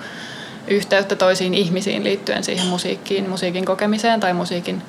[0.69, 4.83] yhteyttä toisiin ihmisiin liittyen siihen musiikkiin, musiikin kokemiseen tai musiikin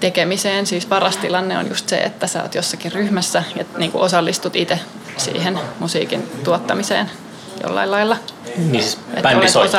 [0.00, 0.66] tekemiseen.
[0.66, 4.56] Siis paras tilanne on just se, että sä oot jossakin ryhmässä ja niin kuin osallistut
[4.56, 4.78] itse
[5.16, 7.10] siihen musiikin tuottamiseen
[7.62, 8.16] jollain lailla.
[8.56, 9.78] Niin siis bändisoitto.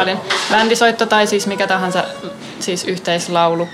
[0.51, 2.03] Bändisoitto tai siis mikä tahansa
[2.59, 3.67] siis yhteislaulu,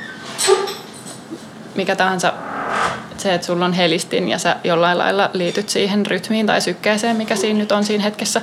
[1.78, 2.34] mikä tahansa
[3.18, 7.36] se, että sulla on helistin ja sä jollain lailla liityt siihen rytmiin tai sykkeeseen, mikä
[7.36, 8.42] siinä nyt on siinä hetkessä,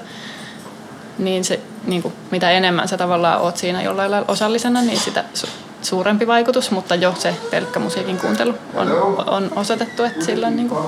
[1.19, 5.25] niin se, niin kuin, mitä enemmän sä tavallaan oot siinä jollain lailla osallisena, niin sitä
[5.83, 8.89] suurempi vaikutus, mutta jo se pelkkä musiikin kuuntelu on,
[9.27, 10.85] on osoitettu, että sillä on niin kuin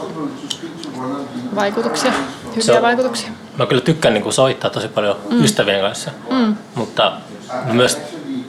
[1.54, 2.12] vaikutuksia,
[2.56, 3.30] hyviä on, vaikutuksia.
[3.58, 5.44] Mä kyllä tykkään niin kuin soittaa tosi paljon mm.
[5.44, 6.56] ystävien kanssa, mm.
[6.74, 7.12] mutta
[7.72, 7.98] myös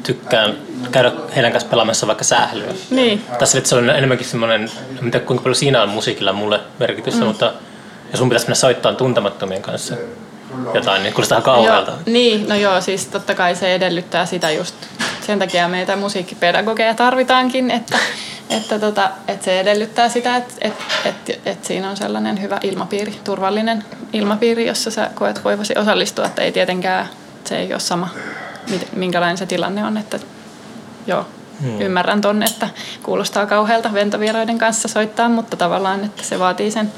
[0.03, 0.55] tykkään
[0.91, 2.73] käydä heidän kanssa pelaamassa vaikka sählyä.
[2.89, 3.21] Niin.
[3.39, 4.71] Tässä se on enemmänkin semmoinen,
[5.03, 7.27] en tiedä kuinka paljon siinä on musiikilla mulle merkitystä, mm.
[7.27, 7.53] mutta
[8.11, 9.95] jos mun pitäisi mennä soittaa tuntemattomien kanssa
[10.73, 11.91] jotain, niin kuulostaa kauhealta.
[11.91, 14.75] Joo, niin, no joo, siis totta kai se edellyttää sitä just.
[15.27, 17.97] Sen takia meitä musiikkipedagogeja tarvitaankin, että,
[18.49, 23.15] että, tota, että se edellyttää sitä, että, että, että, että siinä on sellainen hyvä ilmapiiri,
[23.23, 23.83] turvallinen
[24.13, 27.09] ilmapiiri, jossa sä koet voivasi osallistua, että ei tietenkään,
[27.45, 28.09] se ei ole sama,
[28.95, 30.19] minkälainen se tilanne on, että
[31.07, 31.25] joo,
[31.61, 31.81] hmm.
[31.81, 32.69] ymmärrän ton, että
[33.03, 36.91] kuulostaa kauhealta ventovieraiden kanssa soittaa, mutta tavallaan, että se vaatii sen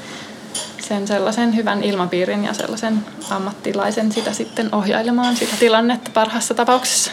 [0.90, 7.10] sen sellaisen hyvän ilmapiirin ja sellaisen ammattilaisen sitä sitten ohjailemaan sitä tilannetta parhaassa tapauksessa.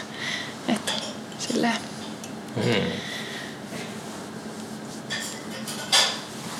[0.68, 0.92] Että
[1.38, 1.76] silleen.
[2.64, 2.92] Hmm.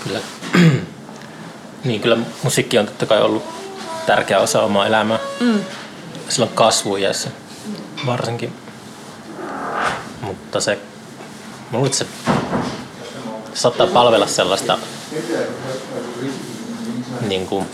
[0.04, 0.20] Kyllä.
[1.84, 3.44] niin, kyllä musiikki on totta kai ollut
[4.06, 5.18] tärkeä osa omaa elämää.
[5.40, 5.61] Mm.
[6.28, 7.30] Silloin kasvuiässä
[8.06, 8.52] varsinkin.
[10.20, 10.78] Mutta se,
[11.70, 12.06] mä luulen, että se,
[13.54, 14.78] saattaa palvella sellaista
[17.20, 17.66] niin kuin,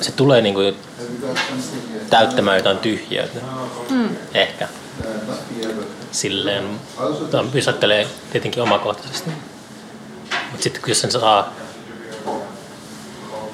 [0.00, 0.76] se tulee niin kuin
[2.10, 3.40] täyttämään jotain tyhjyyttä.
[3.90, 4.16] Mm.
[4.34, 4.68] Ehkä.
[6.12, 6.80] Silleen,
[7.54, 9.30] jos ajattelee tietenkin omakohtaisesti.
[10.50, 11.52] Mutta sitten jos sen saa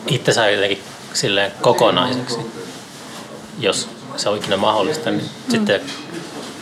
[0.06, 2.38] itsensä jotenkin silleen kokonaiseksi,
[3.58, 5.50] jos se on ikinä mahdollista, niin mm.
[5.50, 5.80] sitten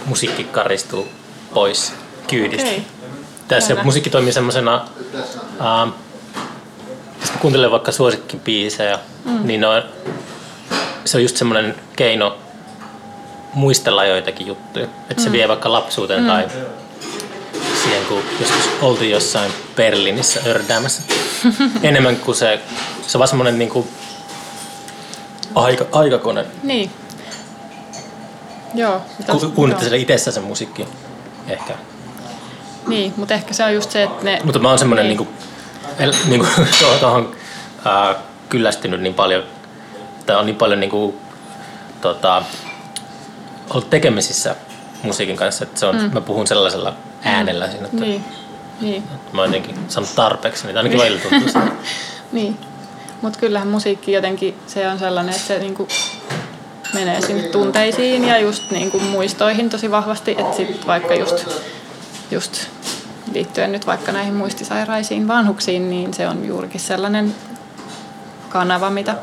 [0.07, 1.09] musiikki karistuu
[1.55, 1.93] pois
[2.27, 2.71] kyydistä.
[2.71, 2.81] Okay.
[3.49, 4.89] Tässä musiikki toimii semmoisena,
[7.21, 9.47] jos mä kuuntelen vaikka suosikkibiisejä, mm.
[9.47, 9.83] niin on,
[11.05, 12.39] se on just semmoinen keino
[13.55, 14.85] muistella joitakin juttuja.
[14.85, 15.25] Että mm.
[15.25, 16.27] se vie vaikka lapsuuteen mm.
[16.27, 16.49] tai
[17.83, 21.03] siihen, kun joskus oltiin jossain Berliinissä ördäämässä.
[21.83, 22.61] Enemmän kuin se,
[23.07, 23.89] se on vaan semmoinen niin kuin
[25.55, 26.47] aika, aikakone.
[26.63, 26.91] Niin.
[28.75, 29.03] Joo.
[29.31, 30.89] Ku, kuuntelette itse sen musiikki
[31.49, 31.75] ehkä.
[32.87, 34.41] Niin, mutta ehkä se on just se, että ne...
[34.45, 35.19] Mutta mä oon semmoinen niin.
[35.19, 35.29] niin
[35.99, 36.69] kuin, niin kuin
[37.01, 37.37] tuohon
[37.87, 38.17] äh,
[38.49, 39.43] kyllästynyt niin paljon,
[40.27, 41.15] tai on niin paljon niin kuin,
[42.01, 42.43] tota,
[43.71, 44.57] ollut tekemisissä
[45.03, 46.11] musiikin kanssa, että se on, mm.
[46.13, 48.25] mä puhun sellaisella äänellä siinä, että, niin.
[48.81, 49.03] Niin.
[49.15, 51.63] että mä oon jotenkin saanut tarpeeksi, niin ainakin välillä tuntuu
[52.33, 52.59] Niin,
[53.25, 55.89] mutta kyllähän musiikki jotenkin se on sellainen, että se niinku
[56.95, 61.47] menee sinne tunteisiin ja just niinku muistoihin tosi vahvasti, että sit vaikka just
[62.31, 62.67] just
[63.33, 67.35] liittyen nyt vaikka näihin muistisairaisiin vanhuksiin, niin se on juurikin sellainen
[68.49, 69.17] kanava, mitä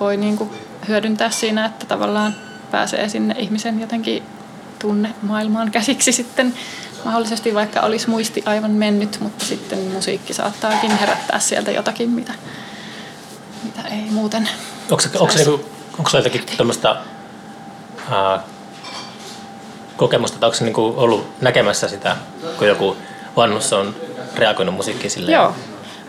[0.00, 0.50] voi niin kuin
[0.88, 2.34] hyödyntää siinä, että tavallaan
[2.70, 4.22] pääsee sinne ihmisen jotenkin
[4.78, 6.54] tunne maailmaan käsiksi sitten.
[7.04, 12.32] Mahdollisesti vaikka olisi muisti aivan mennyt, mutta sitten musiikki saattaakin herättää sieltä jotakin, mitä,
[13.62, 14.48] mitä ei muuten
[14.90, 15.64] Onko, onko, onko,
[15.98, 16.96] onko jotakin tämmöistä
[19.96, 22.16] kokemusta, että onko se niinku ollut näkemässä sitä,
[22.58, 22.96] kun joku
[23.36, 23.96] vanhus on
[24.34, 25.36] reagoinut musiikkiin silleen?
[25.36, 25.54] Joo.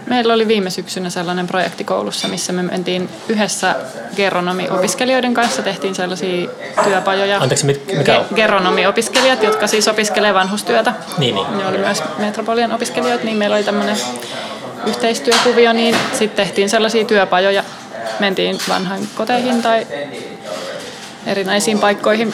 [0.05, 3.75] Meillä oli viime syksynä sellainen projekti koulussa, missä me mentiin yhdessä
[4.15, 6.49] geronomi-opiskelijoiden kanssa, tehtiin sellaisia
[6.83, 7.37] työpajoja.
[7.37, 7.65] Anteeksi,
[7.97, 8.25] mikä on?
[8.35, 10.93] Geronomi-opiskelijat, jotka siis opiskelee vanhustyötä.
[11.17, 11.57] Niin, niin.
[11.57, 13.97] Ne oli myös Metropolian opiskelijoita, niin meillä oli tämmöinen
[14.87, 17.63] yhteistyökuvio, niin sitten tehtiin sellaisia työpajoja.
[18.19, 19.87] Mentiin vanhan koteihin tai
[21.25, 22.33] erinäisiin paikkoihin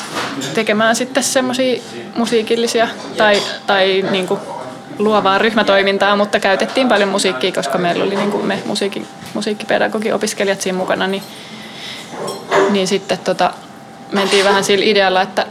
[0.53, 1.81] tekemään sitten semmoisia
[2.15, 4.39] musiikillisia tai, tai niin kuin
[4.99, 10.77] luovaa ryhmätoimintaa, mutta käytettiin paljon musiikkia, koska meillä oli niin kuin me musiikki, musiikkipedagogi-opiskelijat siinä
[10.77, 11.23] mukana, niin,
[12.69, 13.53] niin sitten tota,
[14.11, 15.45] mentiin vähän sillä idealla, että,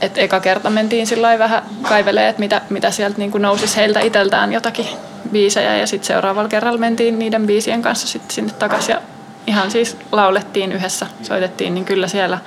[0.00, 4.00] että eka kerta mentiin sillä vähän kaivelee, että mitä, mitä sieltä niin kuin nousisi heiltä
[4.00, 4.86] itseltään jotakin
[5.32, 9.02] biisejä ja sitten seuraavalla kerralla mentiin niiden biisien kanssa sitten sinne takaisin ja
[9.46, 12.38] ihan siis laulettiin yhdessä, soitettiin, niin kyllä siellä,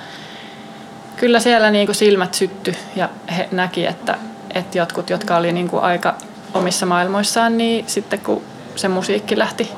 [1.16, 4.18] kyllä siellä niin kuin silmät sytty ja he näki, että,
[4.54, 6.14] että jotkut, jotka oli niin kuin aika
[6.54, 8.42] omissa maailmoissaan, niin sitten kun
[8.76, 9.70] se musiikki lähti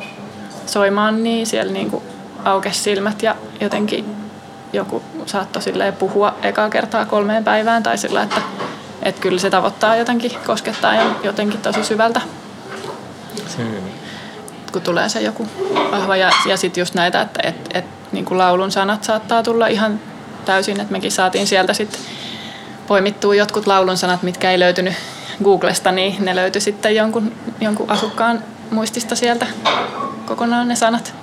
[0.67, 2.03] soimaan, niin siellä niin kuin
[2.45, 4.17] aukesi silmät ja jotenkin
[4.73, 8.41] joku saattoi silleen puhua ekaa kertaa kolmeen päivään tai sillä, että,
[9.03, 12.21] että kyllä se tavoittaa jotenkin, koskettaa jotenkin tosi syvältä.
[13.57, 13.67] Hmm.
[14.73, 15.47] Kun tulee se joku
[15.91, 19.67] vahva ja, ja sitten just näitä, että et, et, niin kuin laulun sanat saattaa tulla
[19.67, 20.01] ihan
[20.45, 22.01] täysin, että mekin saatiin sieltä sitten
[22.89, 24.95] poimittua jotkut laulun sanat, mitkä ei löytynyt
[25.45, 29.47] Googlesta, niin ne löytyi sitten jonkun, jonkun asukkaan muistista sieltä
[30.27, 31.15] kokonaan ne sanat.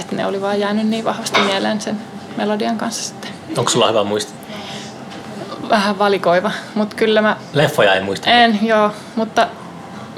[0.00, 1.98] Että ne oli vaan jäänyt niin vahvasti mieleen sen
[2.36, 3.30] melodian kanssa sitten.
[3.56, 4.32] Onko sulla hyvä muisti?
[5.68, 7.36] Vähän valikoiva, mutta kyllä mä...
[7.52, 8.30] Leffoja ei muista.
[8.30, 9.48] En, joo, mutta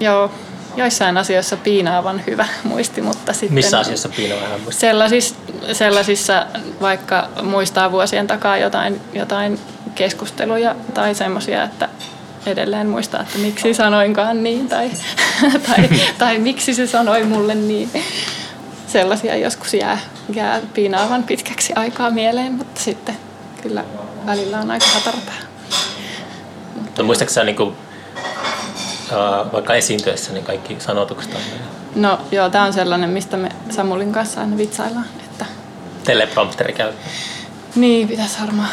[0.01, 0.31] joo,
[0.77, 3.55] joissain asioissa piinaavan hyvä muisti, mutta sitten...
[3.55, 4.81] Missä asiassa piinaavan hyvä muisti?
[4.81, 5.35] Sellaisissa,
[5.73, 6.47] sellaisissa,
[6.81, 9.59] vaikka muistaa vuosien takaa jotain, jotain
[9.94, 11.88] keskusteluja tai semmoisia, että
[12.46, 14.90] edelleen muistaa, että miksi sanoinkaan niin tai,
[15.66, 17.90] tai, tai miksi se sanoi mulle niin.
[18.87, 19.98] Sellaisia joskus jää,
[20.35, 23.16] jää piinaavan pitkäksi aikaa mieleen, mutta sitten
[23.62, 23.85] kyllä
[24.26, 25.40] välillä on aika hatarpää.
[26.76, 27.74] Mutta muistatko sä niinku, uh,
[29.53, 31.40] vaikka esiintyessä niin kaikki sanotukset on
[31.94, 35.07] No joo, tämä on sellainen, mistä me Samulin kanssa aina vitsaillaan.
[35.24, 35.46] Että...
[36.05, 36.92] Teleprompteri käy.
[37.74, 38.68] Niin, pitäisi varmaan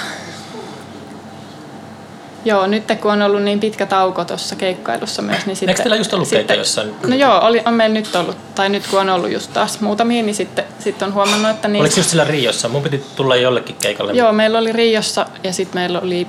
[2.45, 5.69] Joo, nyt kun on ollut niin pitkä tauko tuossa keikkailussa myös, niin sitten...
[5.69, 6.95] Eikö teillä just ollut keikka jossain?
[7.07, 10.23] No joo, oli, on meillä nyt ollut, tai nyt kun on ollut just taas muutamia,
[10.23, 11.67] niin sitten, sitten on huomannut, että...
[11.67, 11.81] Niin...
[11.81, 12.69] Oliko just sillä Riossa?
[12.69, 14.13] Mun piti tulla jollekin keikalle.
[14.13, 16.27] Joo, meillä oli Riossa ja sitten meillä oli...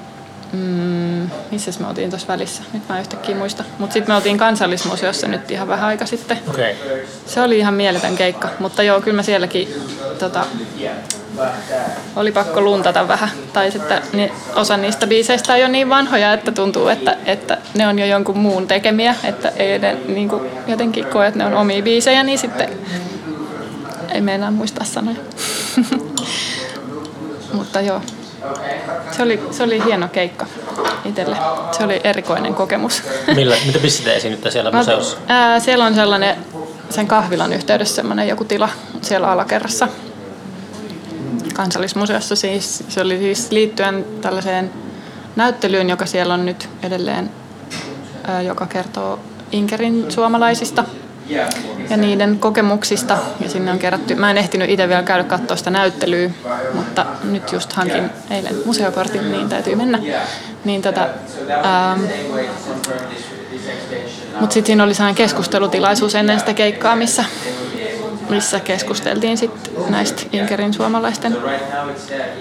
[0.52, 2.62] Mm, missä me oltiin tuossa välissä?
[2.72, 3.64] Nyt mä en yhtäkkiä muista.
[3.78, 6.38] Mutta sitten me oltiin kansallismuseossa nyt ihan vähän aika sitten.
[6.48, 6.74] Okay.
[7.26, 9.68] Se oli ihan mieletön keikka, mutta joo, kyllä mä sielläkin
[10.18, 10.46] tota,
[12.16, 13.30] oli pakko luntata vähän.
[13.52, 14.02] Tai sitten
[14.54, 18.38] osa niistä biiseistä on jo niin vanhoja, että tuntuu, että, että ne on jo jonkun
[18.38, 19.14] muun tekemiä.
[19.24, 22.68] Että ei ne, niin kuin jotenkin koe, että ne on omia biisejä, niin sitten
[24.08, 25.16] ei meinaa muistaa sanoja.
[27.52, 28.02] Mutta joo,
[29.10, 30.46] se oli, se oli hieno keikka
[31.04, 31.36] itselle.
[31.72, 33.02] Se oli erikoinen kokemus.
[33.34, 35.16] Millä, mitä pistetään esiinnyttää siellä museossa?
[35.26, 36.36] Ää, siellä on sellainen
[36.90, 38.68] sen kahvilan yhteydessä semmoinen joku tila
[39.02, 39.88] siellä alakerrassa,
[41.58, 42.84] kansallismuseossa siis.
[42.88, 44.70] Se oli siis liittyen tällaiseen
[45.36, 47.30] näyttelyyn, joka siellä on nyt edelleen,
[48.46, 49.18] joka kertoo
[49.52, 50.84] Inkerin suomalaisista
[51.90, 53.18] ja niiden kokemuksista.
[53.40, 56.30] Ja sinne on kerätty, mä en ehtinyt itse vielä käydä katsoa sitä näyttelyä,
[56.74, 59.98] mutta nyt just hankin eilen museokortin, niin täytyy mennä.
[60.64, 61.08] Niin tota,
[61.50, 62.00] ähm,
[64.40, 67.24] mutta sitten siinä oli sellainen keskustelutilaisuus ennen sitä keikkaa, missä
[68.30, 71.36] missä keskusteltiin sitten näistä Inkerin suomalaisten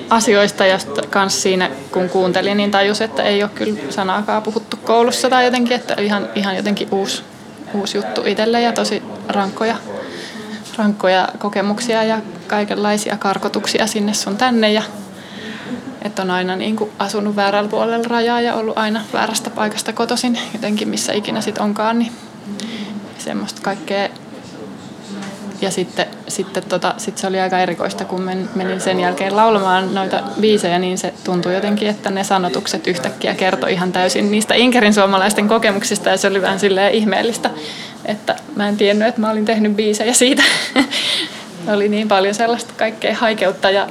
[0.09, 0.77] asioista ja
[1.09, 5.75] kans siinä kun kuuntelin, niin tajus, että ei ole kyllä sanaakaan puhuttu koulussa tai jotenkin,
[5.75, 7.23] että ihan, ihan jotenkin uusi,
[7.73, 9.75] uusi juttu itselle ja tosi rankkoja,
[10.77, 14.83] rankkoja kokemuksia ja kaikenlaisia karkotuksia sinne sun tänne ja
[16.01, 20.39] että on aina niin kuin asunut väärällä puolella rajaa ja ollut aina väärästä paikasta kotoisin
[20.53, 22.11] jotenkin missä ikinä sitten onkaan, niin
[23.17, 24.09] semmoista kaikkea
[25.61, 29.95] ja sitten, sitten tota, sit se oli aika erikoista, kun men, menin sen jälkeen laulamaan
[29.95, 34.93] noita biisejä, niin se tuntui jotenkin, että ne sanotukset yhtäkkiä kertoi ihan täysin niistä Inkerin
[34.93, 37.49] suomalaisten kokemuksista ja se oli vähän silleen ihmeellistä,
[38.05, 40.43] että mä en tiennyt, että mä olin tehnyt biisejä siitä.
[41.73, 43.87] oli niin paljon sellaista kaikkea haikeutta ja,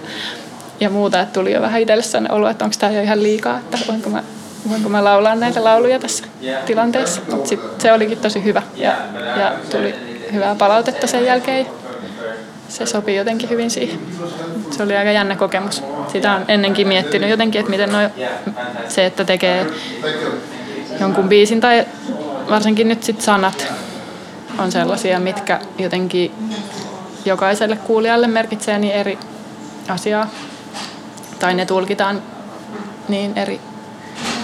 [0.80, 3.58] ja muuta, että tuli jo vähän itselle sellainen olo, että onko tämä jo ihan liikaa,
[3.58, 4.22] että voinko mä
[4.70, 6.24] voinko mä laulaa näitä lauluja tässä
[6.66, 7.20] tilanteessa.
[7.30, 8.96] Mutta se olikin tosi hyvä ja,
[9.36, 11.66] ja tuli hyvää palautetta sen jälkeen.
[12.68, 14.00] Se sopii jotenkin hyvin siihen.
[14.70, 15.82] Se oli aika jännä kokemus.
[16.12, 18.08] Sitä on ennenkin miettinyt jotenkin, että miten noi,
[18.88, 19.66] se, että tekee
[21.00, 21.86] jonkun biisin tai
[22.50, 23.66] varsinkin nyt sit sanat
[24.58, 26.32] on sellaisia, mitkä jotenkin
[27.24, 29.18] jokaiselle kuulijalle merkitsee niin eri
[29.88, 30.30] asiaa.
[31.38, 32.22] Tai ne tulkitaan
[33.08, 33.60] niin eri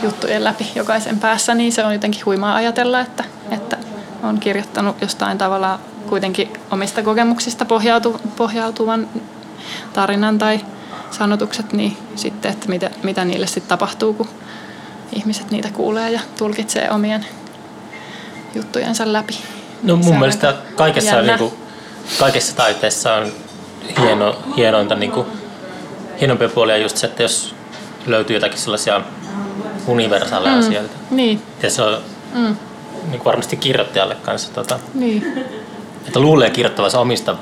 [0.03, 3.25] juttujen läpi jokaisen päässä, niin se on jotenkin huimaa ajatella, että,
[4.23, 9.09] on kirjoittanut jostain tavalla kuitenkin omista kokemuksista pohjautu, pohjautuvan
[9.93, 10.61] tarinan tai
[11.11, 14.29] sanotukset, niin sitten, että mitä, mitä niille sitten tapahtuu, kun
[15.13, 17.27] ihmiset niitä kuulee ja tulkitsee omien
[18.55, 19.39] juttujensa läpi.
[19.83, 21.55] No mun mielestä kaikessa, niin kuin,
[22.19, 23.33] kaikessa taiteessa on
[24.01, 25.27] hieno, hienointa, niin kuin,
[26.21, 27.55] hienompia puolia just se, että jos
[28.07, 29.01] löytyy jotakin sellaisia
[29.87, 30.95] universaaleja mm, asioita.
[31.11, 31.43] Niin.
[31.63, 31.99] Ja se on
[32.35, 32.57] mm
[33.03, 34.53] niin kuin varmasti kirjoittajalle kanssa.
[34.53, 35.45] Tota, niin.
[36.07, 37.37] Että luulee kirjoittavansa omista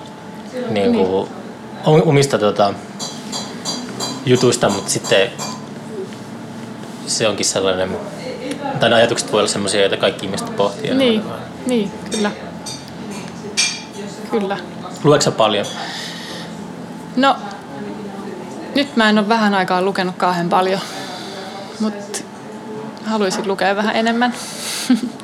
[0.71, 1.29] niin kuin,
[1.87, 2.03] niin.
[2.05, 2.75] omista tota,
[4.27, 5.31] jutuista, mutta sitten
[7.07, 7.97] se onkin sellainen,
[8.81, 10.95] tai ajatukset voi olla sellaisia, joita kaikki ihmiset pohtii.
[10.95, 11.23] Niin,
[11.67, 12.31] niin, kyllä.
[14.31, 14.59] Kyllä.
[15.05, 15.67] Luetko paljon?
[17.17, 17.37] No,
[18.75, 20.81] nyt mä en ole vähän aikaa lukenut kauhean paljon,
[21.81, 22.19] mutta
[23.05, 24.35] haluaisin lukea vähän enemmän.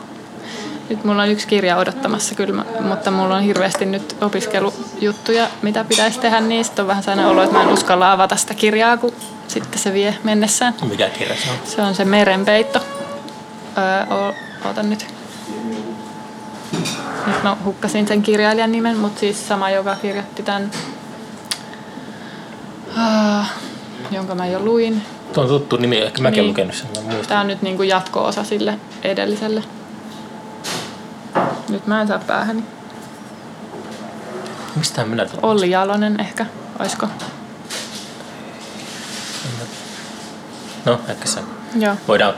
[0.90, 6.20] nyt mulla on yksi kirja odottamassa kyllä, mutta mulla on hirveästi nyt opiskelujuttuja, mitä pitäisi
[6.20, 9.12] tehdä, niin sitten on vähän sellainen olo, että mä en uskalla avata sitä kirjaa, kun
[9.48, 10.74] sitten se vie mennessään.
[10.90, 11.56] Mikä kirja se on?
[11.64, 12.80] Se on se Merenpeitto.
[13.78, 14.16] Öö,
[14.64, 15.06] ootan nyt.
[17.26, 20.70] Nyt mä hukkasin sen kirjailijan nimen, mutta siis sama, joka kirjoitti tämän,
[22.96, 23.46] uh,
[24.10, 25.02] jonka mä jo luin.
[25.32, 26.48] Tuo on tuttu nimi, ehkä mäkin niin.
[26.48, 26.88] lukenut sen.
[27.28, 29.62] Tämä on nyt niin kuin jatko-osa sille edelliselle.
[31.68, 32.64] Nyt mä en saa päähäni.
[34.76, 35.44] Mistä minä tulin?
[35.44, 36.46] Olli Jalonen ehkä,
[36.78, 37.08] oisko?
[40.84, 41.40] No, ehkä se.
[41.78, 41.94] Joo.
[42.08, 42.34] Voidaan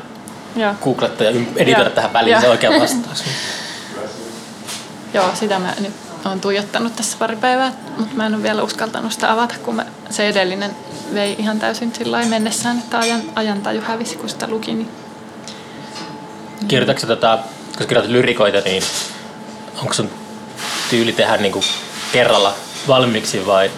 [0.57, 0.75] Joo.
[0.85, 2.41] googlettaa ja editoida tähän väliin Joo.
[2.41, 3.25] se oikea vastaus.
[5.15, 5.93] Joo, sitä mä nyt
[6.25, 9.87] olen tuijottanut tässä pari päivää, mutta mä en ole vielä uskaltanut sitä avata, kun mä,
[10.11, 10.71] se edellinen
[11.15, 14.75] vei ihan täysin sillä mennessään, että ajan, ajantaju hävisi, kun sitä luki.
[14.75, 14.91] Niin...
[16.69, 17.39] Kirjoitatko tota,
[17.79, 18.83] kun kirjoitat lyrikoita, niin
[19.83, 20.11] onko sun
[20.91, 21.65] tyyli tehdä niin kuin
[22.13, 22.55] kerralla
[22.89, 23.71] valmiiksi vai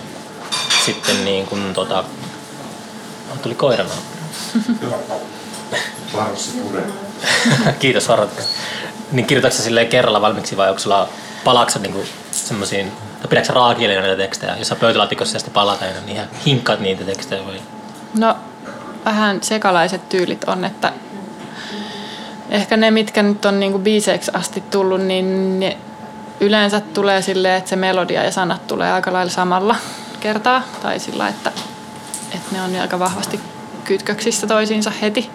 [0.87, 2.05] sitten niin kuin tota...
[3.33, 3.91] Oh, tuli koirana.
[6.63, 6.83] Pure.
[7.81, 8.45] Kiitos varoitus.
[9.13, 11.09] Niin kirjoitatko silleen kerralla valmiiksi vai onko sulla
[11.45, 16.29] palaksa niinku semmoisiin, tai pidätkö raakieleina näitä tekstejä, jos sä pöytälaatikossa sitten palataan niin ihan
[16.47, 17.61] hinkkaat niitä tekstejä vai?
[18.19, 18.37] No
[19.05, 20.93] vähän sekalaiset tyylit on, että
[22.51, 25.77] ehkä ne, mitkä nyt on niinku biiseiksi asti tullut, niin ne
[26.41, 29.77] yleensä tulee silleen, että se melodia ja sanat tulee aika lailla samalla
[30.21, 30.63] kertaa.
[30.83, 31.53] Tai sillä, että,
[32.35, 33.41] että ne on aika vahvasti
[33.85, 35.31] kytköksissä toisiinsa heti.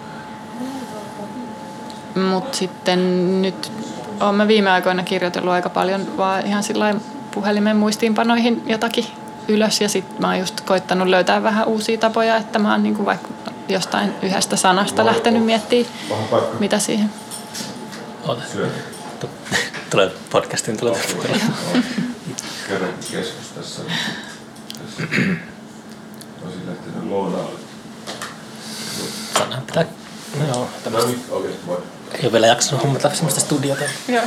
[2.30, 3.72] Mutta sitten nyt
[4.20, 6.94] olen viime aikoina kirjoitellut aika paljon vaan ihan sillä
[7.30, 9.06] puhelimen muistiinpanoihin jotakin
[9.48, 13.04] ylös ja sitten mä oon just koittanut löytää vähän uusia tapoja, että mä oon niinku
[13.04, 13.28] vaikka
[13.68, 15.94] jostain yhdestä sanasta lähtenyt miettimään,
[16.58, 17.10] mitä siihen.
[18.26, 18.42] Ota.
[19.90, 21.00] Tulee podcastin, tulee
[22.68, 23.82] Kerran keskustassa.
[26.44, 27.60] Olisin lähtenyt lounaalle.
[29.38, 29.84] Sana pitää...
[30.38, 31.10] No joo, tämmöistä.
[31.30, 31.56] No niin.
[32.14, 33.84] Ei ole vielä jaksanut hommata semmoista studiota.
[34.08, 34.22] Joo.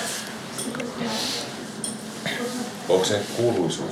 [2.90, 3.92] Onko se kuuluisuus?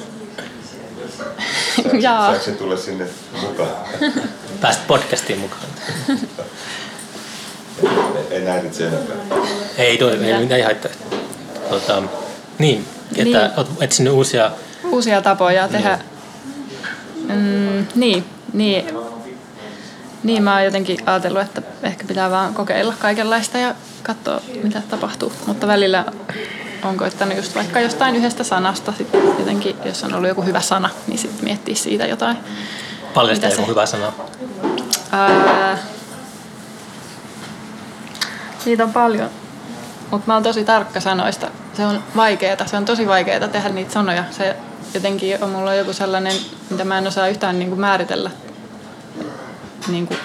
[2.02, 2.28] Jaa.
[2.32, 3.06] Saako se tulla sinne
[3.42, 3.70] mukaan?
[4.62, 5.64] Pääst podcastiin mukaan.
[8.32, 9.16] ei häiritse enempää.
[9.78, 10.92] Ei toi, ei mitään haittaa.
[11.70, 12.04] Tota,
[12.60, 12.86] niin,
[13.16, 13.52] että niin.
[13.58, 14.52] olet etsinyt uusia...
[14.84, 16.00] Uusia tapoja tehdä.
[17.28, 17.40] Niin.
[17.40, 18.86] Mm, niin, niin.
[20.24, 25.34] Niin mä oon jotenkin ajatellut, että ehkä pitää vaan kokeilla kaikenlaista ja katsoa, mitä tapahtuu.
[25.46, 26.06] Mutta välillä
[26.84, 29.08] on koittanut just vaikka jostain yhdestä sanasta, sit
[29.40, 32.38] jotenkin, jos on ollut joku hyvä sana, niin sitten miettiä siitä jotain.
[33.14, 34.14] Paljasta joku hyvä sana.
[35.12, 35.78] Ää...
[38.66, 39.30] Niitä on paljon.
[40.12, 41.48] Mutta mä oon tosi tarkka sanoista.
[41.74, 42.66] Se on vaikeeta.
[42.66, 44.24] Se on tosi vaikeeta tehdä niitä sanoja.
[44.32, 44.56] Se
[44.94, 46.34] jotenkin on mulla joku sellainen,
[46.70, 48.32] mitä mä en osaa yhtään niin kuin määritellä
[49.88, 50.20] niin kuin,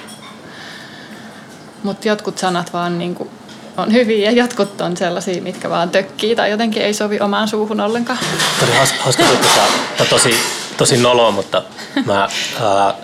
[1.82, 3.30] mutta jotkut sanat vaan niin kuin,
[3.76, 7.80] on hyviä ja jotkut on sellaisia, mitkä vaan tökkii tai jotenkin ei sovi omaan suuhun
[7.80, 8.18] ollenkaan.
[8.60, 9.48] Tosi hauska, hauska juttu,
[10.10, 10.34] tosi,
[10.82, 11.62] tosi noloa, mutta
[12.06, 12.28] mä,
[12.60, 12.94] ää,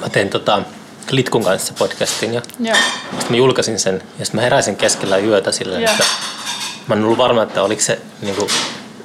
[0.00, 0.62] mä tein tota,
[1.10, 2.76] Litkun kanssa podcastin ja Joo.
[3.10, 5.92] sitten mä julkaisin sen ja sitten mä heräsin keskellä yötä silleen, Joo.
[5.92, 6.04] että
[6.86, 8.48] mä en ollut varma, että oliko se niin kuin,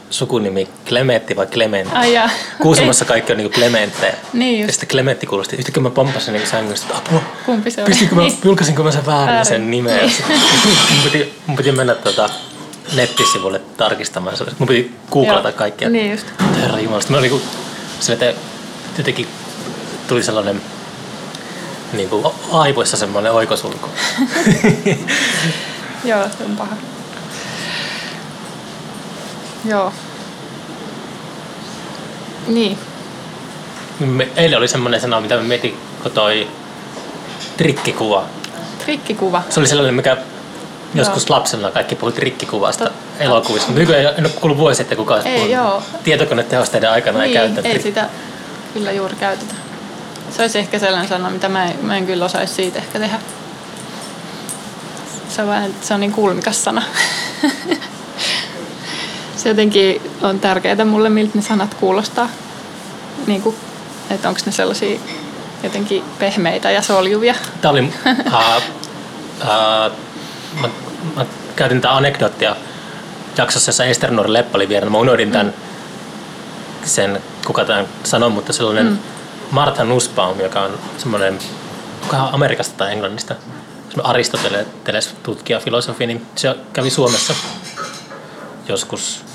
[0.10, 1.90] sukunimi Klemetti vai Clement.
[1.94, 2.30] Ai jaa.
[2.62, 3.14] Kuusamossa okay.
[3.14, 4.14] kaikki on niinku Clementteja.
[4.34, 4.68] Niin just.
[4.68, 5.56] Ja sitten Clementti kuulosti.
[5.56, 7.22] Yhtäkkiä mä pompasin niinku sängystä, että apua.
[7.46, 7.90] Kumpi se oli?
[7.90, 8.38] Pistinkö mä, niin.
[8.44, 9.46] julkaisinko mä sen väärin, väärin.
[9.46, 9.98] sen nimen?
[9.98, 10.14] Niin.
[10.90, 12.30] mun, piti, mun piti mennä tota,
[12.96, 14.38] nettisivulle tarkistamaan.
[14.60, 15.90] Mun piti googlata kaikkia.
[15.90, 16.28] Niin just.
[16.62, 17.02] Herra Jumala.
[17.10, 17.42] Mä niinku,
[18.00, 18.42] sille, että
[18.98, 19.28] jotenkin
[20.08, 20.62] tuli sellainen
[21.94, 23.90] niin kuin aivoissa semmoinen oikosulku.
[26.06, 26.76] Joo, se on paha.
[29.66, 29.94] Joo.
[32.48, 32.78] Niin.
[34.00, 36.48] Me, eilen oli semmoinen sana, mitä me mietin, kun toi
[37.58, 38.26] trikkikuva.
[38.86, 39.44] Trikkikuva?
[39.50, 40.18] Se oli sellainen, mikä
[40.94, 41.38] joskus joo.
[41.38, 43.24] lapsena kaikki puhui trikkikuvasta Totta.
[43.24, 43.68] elokuvissa.
[43.68, 45.84] Mutta nykyään en ole kuullut vuosi, että kukaan ei, joo.
[46.04, 47.70] tietokonetehosteiden aikana niin, ei käytä.
[47.70, 48.10] ei sitä
[48.74, 49.54] kyllä juuri käytetä.
[50.30, 53.20] Se olisi ehkä sellainen sana, mitä mä en, mä en kyllä osaisi siitä ehkä tehdä.
[55.30, 56.84] Se on, vain, se on niin kulmikas sana.
[59.36, 62.30] Se jotenkin on tärkeää mulle, miltä ne sanat kuulostaa.
[63.28, 63.56] Niin kuin,
[64.10, 65.00] että onko ne sellaisia
[65.64, 67.36] jotenkin pehmeitä ja soljuvia.
[67.62, 68.64] Tämä oli, uh,
[69.42, 69.92] uh,
[70.62, 70.70] mä,
[71.16, 71.26] mä
[71.56, 72.56] käytin tätä anekdoottia
[73.38, 74.92] jaksossa, jossa Ester Nuori Leppä oli vieraana.
[74.92, 75.54] Mä unohdin tämän,
[76.86, 78.98] sen, kuka tämän sanoi, mutta sellainen mm.
[79.52, 81.40] Martha Nussbaum, joka on semmoinen,
[82.02, 83.36] kuka on Amerikasta tai Englannista,
[84.04, 87.34] Aristoteles tutkija, filosofi, niin se kävi Suomessa
[88.68, 89.26] joskus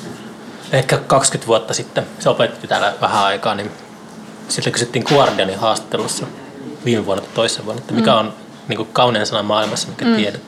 [0.72, 2.06] ehkä 20 vuotta sitten.
[2.18, 3.70] Se opetti täällä vähän aikaa, niin
[4.48, 6.26] sitten kysyttiin Guardianin haastattelussa
[6.84, 8.18] viime vuonna tai toisessa vuonna, että mikä mm.
[8.18, 8.34] on
[8.68, 10.16] niin kuin kaunein sana maailmassa, mikä mm.
[10.16, 10.40] tiedät.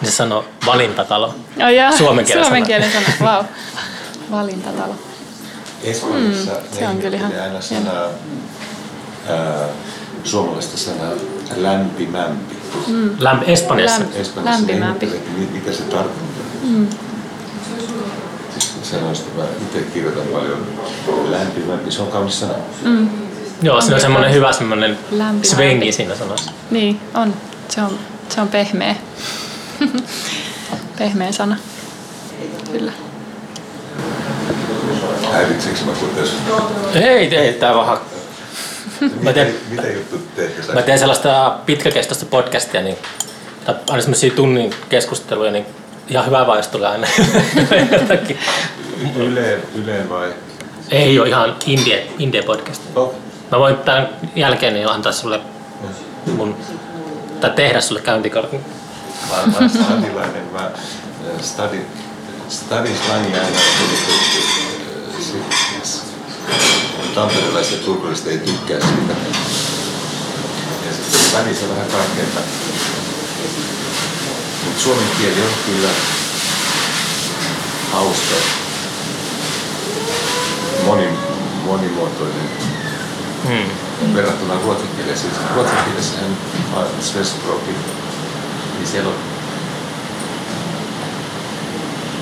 [0.00, 1.26] Niin se sanoi valintatalo.
[1.64, 1.92] Oh, jaa.
[1.96, 3.32] Suomen kielen Suomen kielen sana.
[3.32, 3.44] Wow.
[4.38, 4.94] Valintatalo.
[5.84, 8.08] Espanjassa mm, se on kyllä ihan aina sanaa,
[9.28, 9.66] ää,
[10.24, 11.10] suomalaista sanaa
[11.56, 12.56] lämpimämpi.
[12.86, 13.10] Mm.
[13.18, 13.98] Lämp- Espanjassa.
[14.02, 15.06] Lämp- Espanjassa lämpimämpi.
[15.52, 16.44] Mitä se tarkoittaa?
[16.62, 16.86] Mm.
[18.82, 20.66] Sanoista mä itse kirjoitan paljon
[21.30, 21.90] lämpimämpi.
[21.90, 22.54] Se on kaunis sana.
[22.82, 23.08] Mm.
[23.62, 24.98] Joo, siinä on semmoinen hyvä semmoinen
[25.42, 26.50] svengi siinä sanassa.
[26.70, 27.34] Niin, on.
[27.68, 27.98] Se on,
[28.28, 28.94] se on pehmeä.
[30.98, 31.56] pehmeä sana.
[32.72, 32.92] Kyllä.
[35.32, 35.92] Häiritseekö mä
[36.94, 37.98] Ei, ei, tää vähän
[39.22, 40.74] Mä teen, mitä juttu teet?
[40.74, 42.96] Mä teen sellaista pitkäkestoista podcastia, niin,
[43.64, 45.66] tai aina semmoisia tunnin keskusteluja, niin
[46.08, 47.06] ihan hyvä vai, jos tulee aina
[47.92, 48.38] jotakin.
[49.16, 50.34] Yle, yle vai?
[50.90, 52.82] Ei ole ihan indie, indie podcast.
[52.94, 53.14] Oh.
[53.50, 55.40] Mä voin tämän jälkeen niin antaa sulle
[56.36, 56.56] mun,
[57.40, 58.60] tai tehdä sulle käyntikortin.
[59.30, 60.70] Olen stadilainen, mä
[61.42, 61.80] stadi,
[62.48, 63.58] stadislangia aina
[67.14, 69.12] tamperelaiset ja turkulaiset ei tykkää siitä.
[70.86, 72.40] Ja sitten välissä vähän kaikkeita.
[74.64, 75.88] Mutta suomen kieli on kyllä
[77.92, 78.34] hauska,
[80.86, 81.08] moni,
[81.64, 82.50] monimuotoinen
[83.48, 84.14] hmm.
[84.14, 85.18] verrattuna ruotsin kieleen.
[85.18, 86.36] Siis ruotsin kielessähän
[87.00, 87.76] Svensbrokin,
[88.80, 89.16] niin siellä on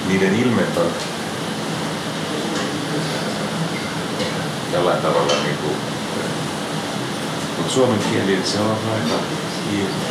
[0.08, 0.90] niiden ilmeet on
[4.72, 5.76] jollain tavalla niin kuin,
[7.56, 9.14] mutta suomen kieli se on aika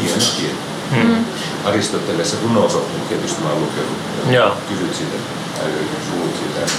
[0.01, 0.57] hieno kieli.
[0.91, 1.25] Hmm.
[1.65, 3.97] Aristoteles runousoppi tietysti mä oon lukenut.
[4.29, 4.57] Joo.
[4.69, 5.15] Kysyt siitä,
[6.11, 6.71] puhut siitä.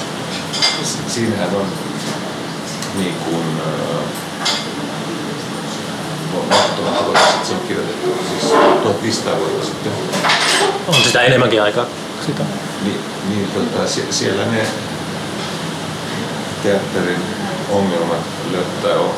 [1.09, 1.67] Siinähän on
[2.99, 3.45] niin kuin,
[6.51, 8.53] mahdottomat aloitukset, se on kirjoitettu siis
[8.83, 9.93] 1500 vuotta sitten.
[10.89, 11.87] On sitä enemmänkin aikaa.
[12.27, 12.43] Sitä.
[12.85, 14.67] Niin, niin tota, siellä ne
[16.63, 17.23] teatterin
[17.71, 18.21] ongelmat
[18.53, 19.11] löytää on.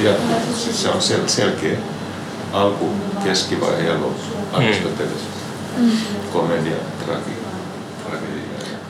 [0.00, 0.12] Ja
[0.54, 1.78] siis se on sel- selkeä
[2.52, 2.90] alku,
[3.24, 4.36] keskivaihe ja loppu.
[4.52, 5.22] Aristoteles.
[5.76, 5.90] Mm.
[6.32, 7.46] Komedia, tragedia.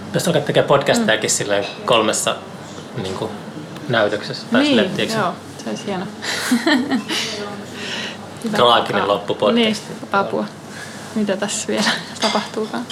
[0.07, 1.85] Pitäisi alkaa tekemään podcastajakin mm.
[1.85, 2.37] kolmessa
[3.03, 3.31] niin kuin,
[3.89, 4.47] näytöksessä.
[4.53, 5.33] Tai niin, silleen, joo,
[5.67, 6.07] se olisi hieno.
[8.57, 9.55] Traaginen loppu podcast.
[9.55, 9.77] Niin,
[10.13, 10.45] apua.
[11.15, 11.91] Mitä tässä vielä
[12.23, 12.87] tapahtuukaan.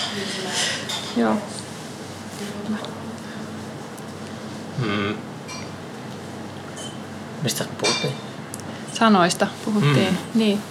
[1.16, 1.34] Joo.
[4.78, 5.14] Mm.
[7.42, 8.12] Mistä puhuttiin?
[8.92, 10.18] Sanoista puhuttiin, mm.
[10.38, 10.62] niin.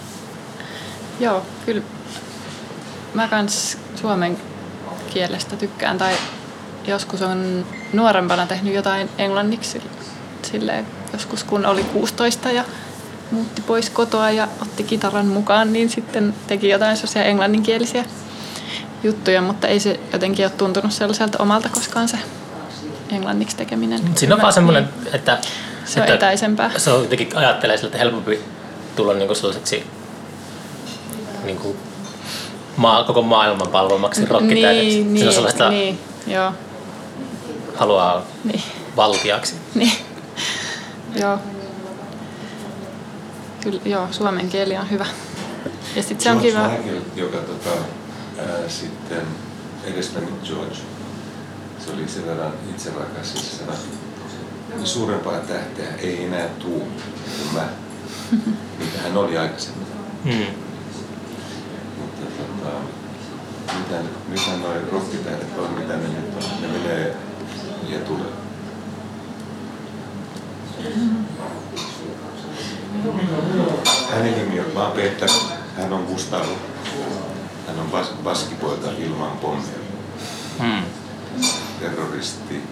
[1.20, 1.82] Joo, kyllä
[3.14, 4.38] mä kans suomen
[5.10, 6.14] kielestä tykkään tai
[6.86, 9.82] joskus on nuorempana tehnyt jotain englanniksi
[10.42, 12.64] silleen, joskus kun oli 16 ja
[13.30, 18.04] muutti pois kotoa ja otti kitaran mukaan, niin sitten teki jotain sellaisia englanninkielisiä
[19.02, 22.18] juttuja, mutta ei se jotenkin ole tuntunut sellaiselta omalta koskaan se
[23.12, 24.00] englanniksi tekeminen.
[24.16, 25.38] Siinä on vaan semmoinen, että
[25.84, 26.70] se on että etäisempää.
[26.76, 28.40] Se on jotenkin ajattelee sillä, että helpompi
[28.96, 29.86] tulla niinku sellaiseksi
[31.44, 31.76] niinku
[32.76, 34.88] maa, koko maailman palvomaksi rockitähdeksi.
[34.88, 36.52] Niin, niin, on sellaista niin, joo.
[37.76, 38.62] haluaa niin.
[38.96, 39.54] valtiaksi.
[39.74, 39.92] Niin.
[41.14, 41.38] Joo.
[43.62, 45.06] Kyllä, joo, suomen kieli on hyvä.
[45.96, 46.68] Ja sitten se on kiva.
[46.68, 47.70] Michael, joka tota,
[48.38, 49.22] ää, sitten
[49.84, 50.76] edesmennyt George,
[51.84, 53.62] se oli sen verran itserakas, siis
[54.74, 57.68] niin suurempaa tähteä ei enää tuu kuin mä,
[58.78, 59.86] mitä hän oli aikaisemmin.
[60.24, 60.46] Hmm.
[61.98, 62.70] Mutta tota,
[63.78, 67.16] mitä, mitä noin rokkitähdet on, mitä ne nyt on, ne menee
[67.88, 68.43] ja tulee.
[74.10, 75.28] Hänen nimi on, oon Peter,
[75.76, 76.52] hän on Gustavo.
[77.66, 79.78] Hän on bas, baskipoika ilman pommia.
[80.58, 80.82] Hmm.
[81.80, 82.62] Terroristi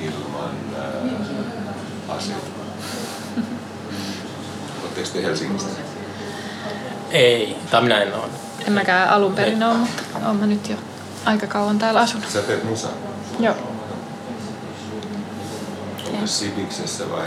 [0.00, 2.46] ilman äh, aseita.
[4.82, 5.70] Oletteko te Helsingistä?
[7.10, 8.30] Ei, tai minä en ole.
[8.66, 10.76] En mäkään alun perin ole, mutta olen mä nyt jo
[11.24, 12.30] aika kauan täällä asunut.
[12.30, 12.92] Sä teet musaa.
[13.40, 13.77] Joo.
[16.28, 17.26] Sibiksessä vai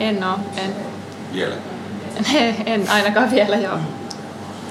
[0.00, 0.74] En oo, en.
[1.32, 1.54] vielä?
[2.66, 3.78] En ainakaan vielä, joo.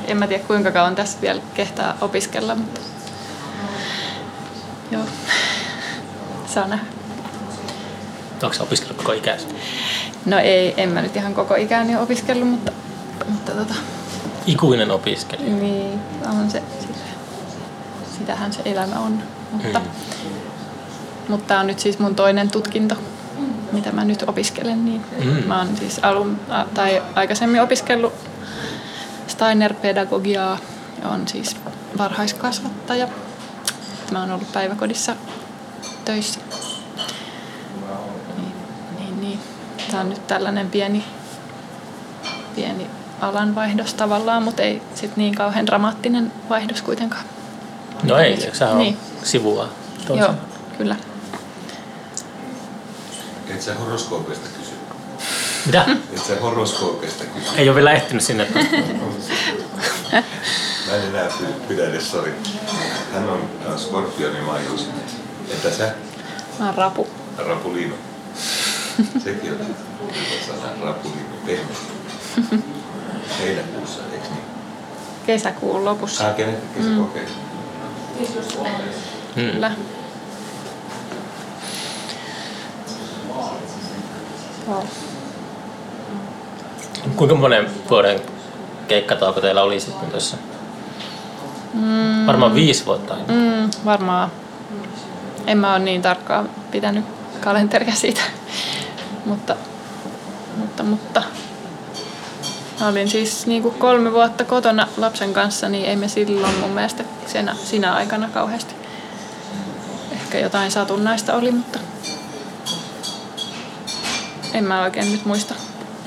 [0.08, 2.82] En mä tiedä kuinka kauan tässä vielä kehtaa opiskella, mutta
[4.91, 5.04] joo.
[6.54, 6.86] Saa nähdä.
[8.43, 9.48] Onko se opiskellut koko ikänsä?
[10.26, 12.72] No ei, en mä nyt ihan koko ikäni opiskellut, mutta,
[13.30, 13.74] mutta tota,
[14.46, 15.56] Ikuinen opiskelija.
[15.56, 16.00] niin
[16.39, 16.93] on se, sitä,
[18.20, 19.24] sitähän se elämä on.
[19.52, 19.86] Mutta, Mm.
[21.28, 22.96] mutta tämä on nyt siis mun toinen tutkinto,
[23.76, 24.86] mitä mä nyt opiskelen.
[24.86, 25.48] Niin Mm.
[25.48, 28.14] Mä oon siis alun, a- tai aikaisemmin opiskellut
[29.28, 30.58] Steiner-pedagogiaa
[31.04, 31.58] ja on siis
[31.98, 33.08] varhaiskasvattaja.
[34.12, 35.16] Mä oon ollut päiväkodissa
[36.06, 36.40] töissä.
[38.38, 38.54] Niin,
[39.00, 39.40] niin, niin.
[39.92, 41.04] Tämä on nyt tällainen pieni,
[42.56, 42.88] pieni
[43.22, 47.24] alanvaihdos tavallaan, mutta ei sit niin kauhean dramaattinen vaihdos kuitenkaan.
[48.04, 48.98] No ei, eikö sehän Niin.
[49.24, 49.70] sivua
[50.08, 50.20] toiseen?
[50.30, 50.34] Joo,
[50.78, 50.96] kyllä.
[53.56, 54.72] Et sä horoskoopeista kysy.
[55.66, 55.86] Mitä?
[56.14, 57.47] Et sä horoskoopeista kysy.
[57.58, 58.47] Ei ole vielä ehtinyt sinne.
[60.88, 62.34] Mä en enää py- pidä edes, sori.
[63.14, 64.89] Hän on Skorpionin maajus.
[65.51, 65.93] Entä sä?
[66.60, 67.08] Mä oon rapu.
[67.38, 67.95] Rapuliino.
[69.24, 71.76] Sekin on hyvä sana, rapuliino, pehmeä.
[73.39, 74.43] Heinäkuussa, eikö niin?
[75.26, 76.28] Kesäkuun lopussa.
[76.28, 77.01] Ah, kenet kesä mm.
[77.01, 77.24] okei.
[78.16, 78.72] Mm.
[79.36, 79.68] Kyllä.
[79.68, 79.95] Joo.
[87.16, 88.22] Kuinka monen vuoden
[88.88, 90.38] keikkatauko teillä oli sitten tuossa?
[91.74, 93.13] Mm, Varmaan viisi vuotta.
[93.13, 93.26] aina.
[93.28, 94.32] mm, varmaan.
[95.47, 97.05] En mä ole niin tarkkaan pitänyt
[97.41, 98.22] kalenteria siitä.
[99.26, 99.55] mutta,
[100.57, 101.24] mutta, mutta.
[102.80, 106.70] Mä olin siis niin kuin kolme vuotta kotona lapsen kanssa, niin ei me silloin mun
[106.72, 108.76] mielestä siinä, sinä aikana kauheasti.
[110.11, 111.80] Ehkä jotain satunnaista oli, mutta
[114.58, 115.53] en mä oikein nyt muista.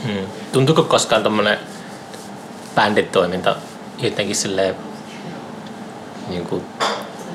[0.04, 0.26] Hmm.
[0.52, 1.58] Tuntuuko koskaan tommonen
[2.74, 3.56] bänditoiminta
[3.98, 4.74] jotenkin silleen
[6.28, 6.64] niin kuin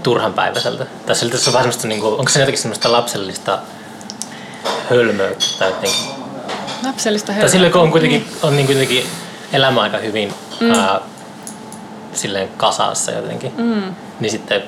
[0.04, 0.86] turhanpäiväiseltä?
[1.06, 3.60] Tai siltä se on vähän semmoista, niin kuin, onko se jotenkin semmoista lapsellista
[4.90, 6.00] hölmöyttä tai jotenkin?
[6.84, 9.06] Lapsellista Tai silleen kun on kuitenkin, on niin kuitenkin
[9.54, 10.72] elämä aika hyvin mm.
[10.72, 11.00] ää,
[12.14, 13.96] silleen kasassa jotenkin, Mm.
[14.20, 14.64] niin sitten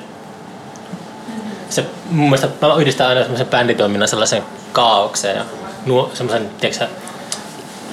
[1.69, 4.43] se, mun mielestä mä yhdistän aina semmoisen bänditoiminnan sellaisen
[4.73, 5.45] kaaukseen ja
[5.85, 6.87] nuo, semmoisen, tiedätkö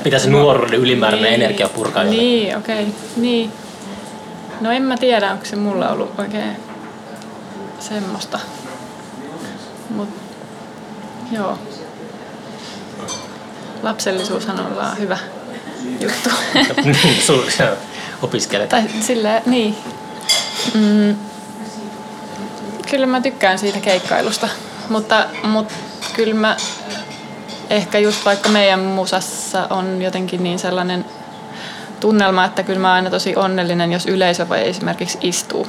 [0.03, 2.05] pitää se nuoruuden ylimääräinen energia purkaa.
[2.05, 2.82] Niin, okei.
[2.82, 2.95] Okay.
[3.16, 3.53] Niin.
[4.61, 6.57] No en mä tiedä, onko se mulla ollut oikein
[7.80, 8.40] semmoista.
[9.90, 10.09] Mut
[11.32, 11.59] joo.
[13.82, 15.18] Lapsellisuushan on vaan hyvä
[16.01, 16.30] juttu.
[17.26, 17.76] Sulla
[18.22, 18.68] opiskelet.
[18.68, 19.76] tai silleen, niin.
[20.74, 21.16] Mm,
[22.90, 24.49] kyllä mä tykkään siitä keikkailusta,
[24.88, 25.74] mutta, mutta
[26.12, 26.57] kyllä mä
[27.73, 31.05] ehkä just vaikka meidän musassa on jotenkin niin sellainen
[32.01, 35.66] tunnelma, että kyllä mä oon aina tosi onnellinen, jos yleisö voi esimerkiksi istuu.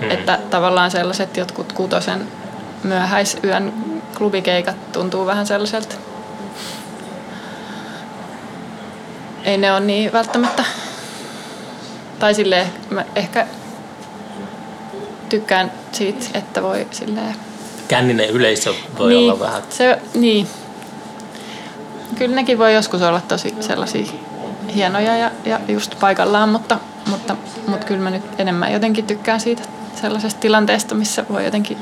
[0.00, 0.10] Hmm.
[0.10, 2.28] Että tavallaan sellaiset jotkut kutosen
[2.84, 3.72] myöhäisyön
[4.18, 5.94] klubikeikat tuntuu vähän sellaiselta.
[9.44, 10.64] Ei ne ole niin välttämättä.
[12.18, 13.46] Tai silleen, mä ehkä
[15.28, 17.34] tykkään siitä, että voi silleen
[17.88, 19.62] Känninen yleisö voi niin, olla vähän.
[19.70, 20.48] Se, niin.
[22.18, 24.12] Kyllä nekin voi joskus olla tosi sellaisia
[24.74, 29.62] hienoja ja, ja just paikallaan, mutta, mutta, mutta kyllä mä nyt enemmän jotenkin tykkään siitä
[30.00, 31.78] sellaisesta tilanteesta, missä voi jotenkin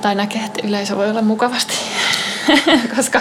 [0.00, 1.74] tai näkee, että yleisö voi olla mukavasti.
[2.96, 3.20] koska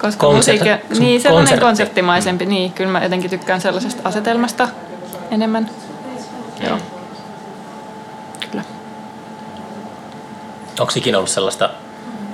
[0.00, 0.68] koska Konsert- musiikki,
[0.98, 1.64] niin sellainen konsertti.
[1.66, 4.68] konserttimaisempi, niin kyllä mä jotenkin tykkään sellaisesta asetelmasta
[5.30, 5.70] enemmän.
[6.66, 6.78] Joo.
[8.50, 8.64] Kyllä.
[10.80, 11.70] Onko ikinä ollut sellaista,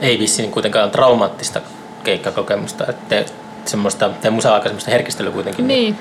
[0.01, 1.61] ei vissiin kuitenkaan traumaattista
[2.07, 3.25] keikkakokemusta, että
[3.65, 5.67] semmoista, te musa aika semmoista herkistelyä kuitenkin.
[5.67, 5.99] Niin,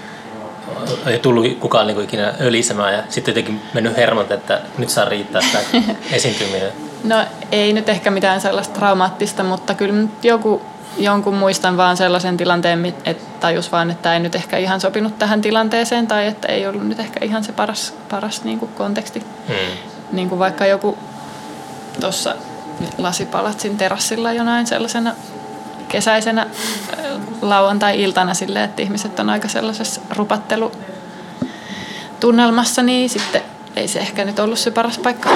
[1.05, 5.41] Ei tullut kukaan niinku ikinä ölisemään ja sitten jotenkin mennyt hermot, että nyt saa riittää
[5.51, 6.71] tämä esiintyminen.
[7.03, 7.15] No
[7.51, 10.61] ei nyt ehkä mitään sellaista traumaattista, mutta kyllä nyt joku,
[10.97, 15.41] jonkun muistan vaan sellaisen tilanteen, että tajus vaan, että ei nyt ehkä ihan sopinut tähän
[15.41, 19.23] tilanteeseen tai että ei ollut nyt ehkä ihan se paras, paras niin kuin konteksti.
[19.47, 19.77] Hmm.
[20.11, 20.97] Niin kuin vaikka joku
[21.99, 22.35] tuossa
[22.97, 25.15] lasipalatsin terassilla jonain sellaisena
[25.89, 26.47] kesäisenä
[27.41, 30.71] lauantai-iltana silleen, että ihmiset on aika sellaisessa rupattelu
[32.19, 33.41] tunnelmassa, niin sitten
[33.75, 35.29] ei se ehkä nyt ollut se paras paikka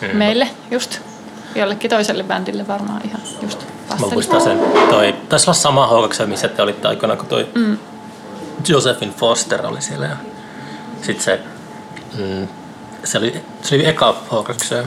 [0.00, 0.16] Mm.
[0.16, 0.98] meille just.
[1.54, 3.66] Jollekin toiselle bändille varmaan ihan just
[4.00, 4.58] Mä muistan sen,
[4.90, 7.78] toi, taisi olla sama H2, missä te olitte aikoinaan, kun toi mm.
[8.68, 10.06] Josephine Foster oli siellä.
[10.06, 10.16] Ja
[11.02, 11.40] sitten se,
[12.18, 12.48] mm,
[13.04, 14.82] se oli, se oli eka Horcruxia.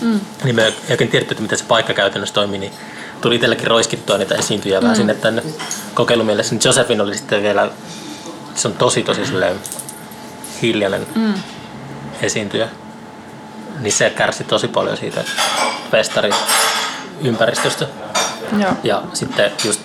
[0.00, 0.20] Mm.
[0.44, 2.72] Niin me ei oikein tiedetty, että miten se paikka käytännössä toimi, niin
[3.24, 4.82] tuli itselläkin roiskittua niitä esiintyjä mm.
[4.82, 5.42] vähän sinne tänne
[5.94, 6.54] kokeilumielessä.
[6.54, 7.70] Niin Josephine oli sitten vielä,
[8.54, 9.60] se on tosi tosi silleen
[10.62, 11.34] hiljainen mm.
[12.22, 12.68] esiintyjä.
[13.80, 15.24] Niin se kärsi tosi paljon siitä
[15.90, 16.30] festari
[17.22, 17.86] ympäristöstä.
[18.58, 18.72] Joo.
[18.82, 19.80] Ja sitten just,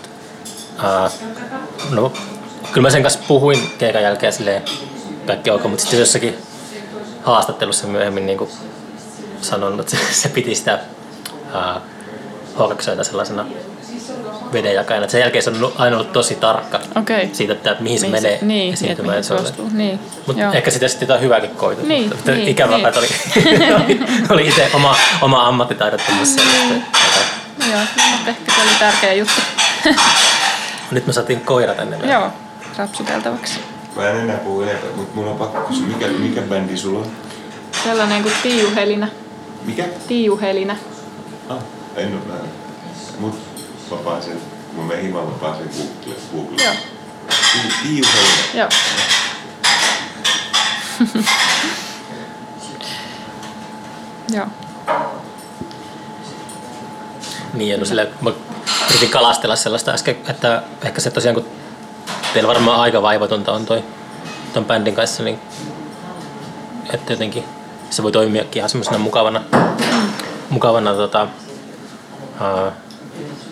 [0.77, 1.11] ää,
[1.89, 2.13] no
[2.73, 4.63] kyllä mä sen kanssa puhuin keikan jälkeen silleen
[5.27, 6.37] kaikki ok, mutta sitten jossakin
[7.23, 8.49] haastattelussa myöhemmin niin kuin
[9.41, 10.79] sanonut, että se, se piti sitä
[11.53, 11.81] ää,
[12.55, 13.45] Hawksoita sellaisena
[14.53, 15.07] vedenjakajana.
[15.07, 17.29] Sen jälkeen se on aina ollut tosi tarkka Okei.
[17.33, 19.11] siitä, että mihin se Mihin se- menee niin, esiintymään.
[19.11, 19.69] mihin Se se oli- osuu.
[19.73, 20.53] Niin, Mutta joo.
[20.53, 21.85] ehkä sitä sitten jotain hyvääkin koitu.
[21.85, 22.99] Niin, mutta niin, ikävämpää niin.
[22.99, 23.07] oli,
[23.85, 26.35] oli, oli itse oma, oma ammattitaidottomuus.
[26.35, 26.83] Niin.
[27.71, 29.41] Joo, mutta ehkä se oli tärkeä juttu.
[30.91, 31.99] Nyt me saatiin koira tänne.
[31.99, 32.13] vielä.
[32.13, 32.29] Joo,
[32.77, 33.59] rapsuteltavaksi.
[33.95, 37.05] Mä en enää puhu enempää, mutta mun on pakko kysyä, mikä, mikä bändi sulla on?
[37.83, 39.07] Sellainen kuin Tiiu Helinä.
[39.65, 39.83] Mikä?
[40.07, 40.75] Tiiu Helinä.
[41.49, 41.57] Ah,
[41.99, 42.51] en ole nähnyt.
[43.19, 43.35] Mut
[43.91, 44.41] mä pääsen,
[44.75, 46.15] mun menen himalla, mä pääsen Google.
[46.33, 46.63] Google.
[46.63, 46.73] Joo.
[47.29, 48.29] Tii- Tiiu Heino.
[48.53, 48.69] Joo.
[54.33, 54.45] Joo.
[57.53, 58.31] Niin, ja no sille, mä
[58.89, 61.45] yritin kalastella sellaista äsken, että ehkä se tosiaan, kun
[62.33, 63.83] teillä varmaan aika vaivatonta on toi,
[64.53, 65.39] ton bändin kanssa, niin
[66.93, 67.43] että jotenkin
[67.89, 69.41] se voi toimiakin ihan semmoisena mukavana,
[70.49, 71.27] mukavana tota,
[72.41, 72.71] ää,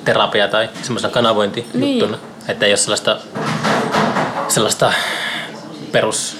[0.05, 1.85] terapia tai semmoisena kanavointijuttuna.
[1.85, 2.15] Niin.
[2.47, 3.17] Että ei ole sellaista,
[4.47, 4.93] sellaista
[5.91, 6.37] perus,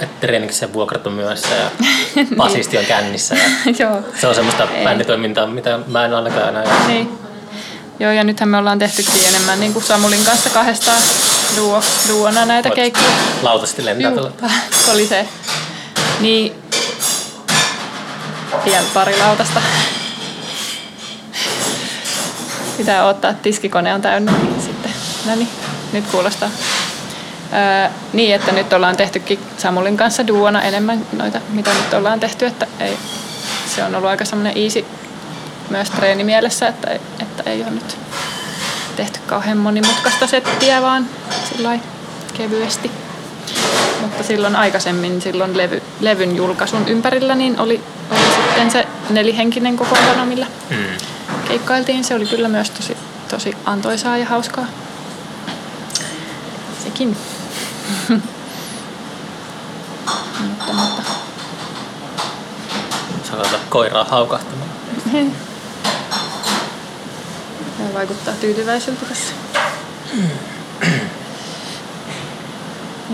[0.00, 1.70] että treeniksessä vuokrat on myöhässä ja
[2.36, 3.34] basisti on kännissä.
[3.34, 3.40] Ja
[3.86, 4.00] Joo.
[4.20, 4.84] se on semmoista Ei.
[4.84, 7.18] bänditoimintaa, mitä mä en ainakaan enää Niin.
[8.00, 11.02] Joo, ja nythän me ollaan tehtykin enemmän niin kuin Samulin kanssa kahdestaan
[11.56, 13.06] duo, duona näitä Voit keikkoja.
[13.42, 14.50] Lautasti lentää Juu, tuolla.
[14.92, 15.28] oli se.
[16.20, 16.52] Niin,
[18.64, 19.62] vielä pari lautasta.
[22.76, 24.92] Pitää ottaa, tiskikone on täynnä, niin sitten,
[25.26, 25.48] no niin,
[25.92, 26.50] nyt kuulostaa.
[27.52, 32.46] Öö, niin, että nyt ollaan tehtykin Samulin kanssa duona enemmän noita, mitä nyt ollaan tehty,
[32.46, 32.96] että ei,
[33.74, 34.84] se on ollut aika semmoinen easy
[35.70, 37.96] myös treenimielessä, että että ei ole nyt
[38.96, 41.06] tehty kauhean monimutkaista settiä, vaan
[41.52, 41.78] sillä
[42.36, 42.90] kevyesti.
[44.00, 50.26] Mutta silloin aikaisemmin, silloin levy, levyn julkaisun ympärillä, niin oli, oli sitten se nelihenkinen kokoonpano,
[50.26, 50.76] millä Mm.
[51.48, 52.04] Keikkailtiin.
[52.04, 52.96] Se oli kyllä myös tosi,
[53.28, 54.66] tosi antoisaa ja hauskaa.
[56.84, 57.16] Sekin.
[60.48, 61.02] mutta, mutta.
[63.36, 64.70] Laittaa koiraa haukahtamaan.
[67.78, 69.32] Tämä vaikuttaa tyytyväiseltä tässä.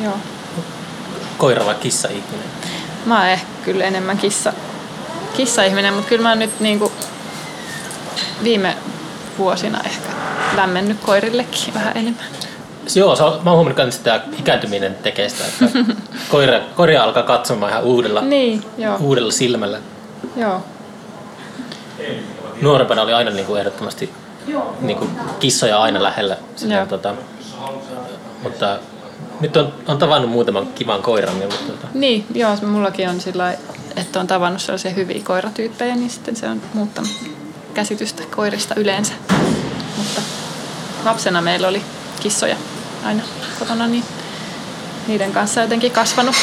[0.02, 0.16] Joo.
[1.38, 2.46] Koira vai kissa ihminen?
[3.06, 4.52] Mä oon ehkä kyllä enemmän kissa,
[5.36, 6.92] kissa-ihminen, mutta kyllä mä nyt niinku
[8.44, 8.76] viime
[9.38, 10.08] vuosina ehkä
[10.56, 12.24] lämmennyt koirillekin vähän enemmän.
[12.94, 15.78] Joo, se on, mä oon huomannut myös, että tämä ikääntyminen tekee sitä, että
[16.30, 18.96] koira, koira alkaa katsomaan ihan uudella, Niin, joo.
[19.00, 19.78] uudella silmällä.
[20.36, 20.62] joo.
[22.62, 24.10] Nuorempana oli aina niin kuin ehdottomasti
[24.80, 26.36] niin kuin kissoja aina lähellä.
[26.56, 27.14] Silleen, tota,
[28.42, 28.78] mutta
[29.40, 31.38] nyt on, on tavannut muutaman kivan koiran.
[31.38, 33.54] Niin, mutta, tota, Niin, joo, mullakin on sillä
[33.96, 37.10] että on tavannut sellaisia hyviä koiratyyppejä, niin sitten se on muuttanut
[37.74, 39.12] käsitystä koirista yleensä.
[39.96, 40.20] Mutta
[41.04, 41.82] lapsena meillä oli
[42.20, 42.56] kissoja
[43.04, 43.22] aina
[43.58, 44.04] kotona, niin
[45.06, 46.36] niiden kanssa jotenkin kasvanut.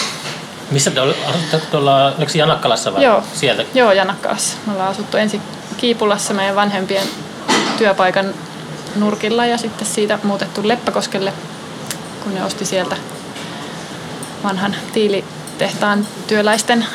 [0.71, 3.23] missä te asutte tuolla, oliko Janakkalassa vai Joo.
[3.34, 3.65] sieltä?
[3.73, 4.57] Joo, Janakkalassa.
[4.65, 5.41] Me ollaan asuttu ensin
[5.77, 7.07] Kiipulassa meidän vanhempien
[7.77, 8.34] työpaikan
[8.95, 11.34] nurkilla ja sitten siitä muutettu Leppäkoskelle,
[12.23, 12.97] kun ne osti sieltä
[14.43, 16.86] vanhan tiilitehtaan työläisten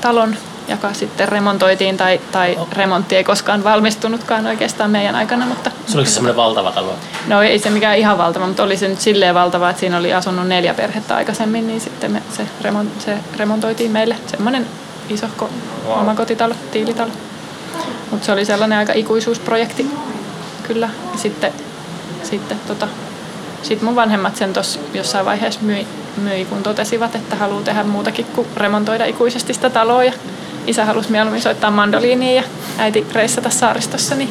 [0.00, 0.36] talon,
[0.68, 6.06] joka sitten remontoitiin tai, tai remontti ei koskaan valmistunutkaan oikeastaan meidän aikana, mutta Se oli
[6.06, 6.94] semmoinen valtava talo.
[7.26, 10.14] No ei se mikään ihan valtava, mutta oli se nyt silleen valtava, että siinä oli
[10.14, 14.16] asunut neljä perhettä aikaisemmin, niin sitten me, se, remon, se remontoitiin meille.
[14.26, 14.66] Semmoinen
[15.08, 15.50] isohko
[15.88, 15.98] Wow.
[16.00, 17.10] omakotitalo, tiilitalo.
[18.10, 19.86] Mutta se oli sellainen aika ikuisuusprojekti
[20.62, 20.88] kyllä.
[21.16, 21.52] Sitten,
[22.22, 22.88] sitten tota,
[23.62, 25.86] sit mun vanhemmat sen tuossa jossain vaiheessa myi,
[26.16, 30.04] myi, kun totesivat, että haluaa tehdä muutakin kuin remontoida ikuisesti sitä taloa.
[30.04, 30.12] Ja
[30.66, 32.42] isä halusi mieluummin soittaa mandoliiniin ja
[32.78, 34.30] äiti reissata saaristossa, niin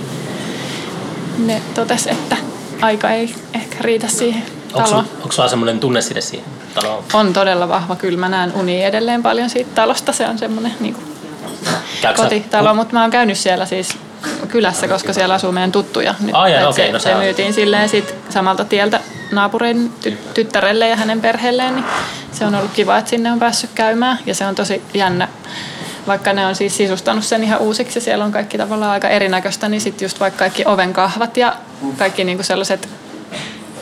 [1.37, 2.37] ne totes, että
[2.81, 5.05] aika ei ehkä riitä siihen taloon.
[5.21, 7.03] onko sulla semmoinen tunneside siihen taloon?
[7.13, 7.95] On todella vahva.
[7.95, 10.13] Kyllä mä näen uni edelleen paljon siitä talosta.
[10.13, 11.05] Se on semmoinen niin kuin
[12.01, 13.97] Käykö sä- kotitalo, mutta mä oon käynyt siellä siis
[14.47, 16.15] kylässä, koska siellä asuu meidän tuttuja.
[16.19, 18.99] Nyt, Ai jaa, okei, se, no se se myytiin silleen sit samalta tieltä
[19.31, 21.85] naapureiden ty- tyttärelle ja hänen perheelleen, niin
[22.31, 25.27] se on ollut kiva, että sinne on päässyt käymään ja se on tosi jännä
[26.07, 29.69] vaikka ne on siis sisustanut sen ihan uusiksi ja siellä on kaikki tavallaan aika erinäköistä,
[29.69, 31.55] niin sitten just vaikka kaikki ovenkahvat ja
[31.97, 32.89] kaikki niinku sellaiset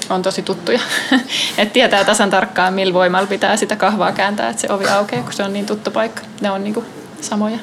[0.09, 0.80] on tosi tuttuja.
[1.57, 5.34] että tietää tasan tarkkaan, millä voimalla pitää sitä kahvaa kääntää, että se ovi aukeaa, kun
[5.34, 6.21] se on niin tuttu paikka.
[6.41, 6.86] Ne on niinku
[7.21, 7.57] samoja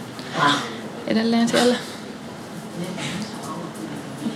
[1.07, 1.77] edelleen siellä.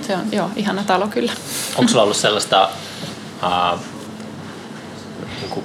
[0.07, 1.33] Se on joo, ihana talo kyllä.
[1.77, 2.68] Onko sulla ollut sellaista,
[3.43, 3.81] uh,
[5.41, 5.64] niin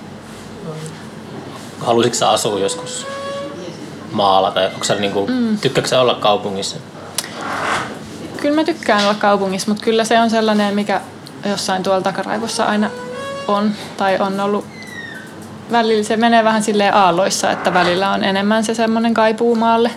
[2.29, 3.07] asua joskus
[4.11, 5.57] maalla tai onko sä, niin kuin, mm.
[5.57, 6.77] tykkääkö sä olla kaupungissa?
[8.41, 11.01] Kyllä mä tykkään olla kaupungissa, mutta kyllä se on sellainen, mikä
[11.45, 12.89] jossain tuolla takaraivossa aina
[13.47, 14.65] on tai on ollut
[15.71, 19.91] välillä se menee vähän silleen aalloissa, että välillä on enemmän se semmoinen kaipuu maalle.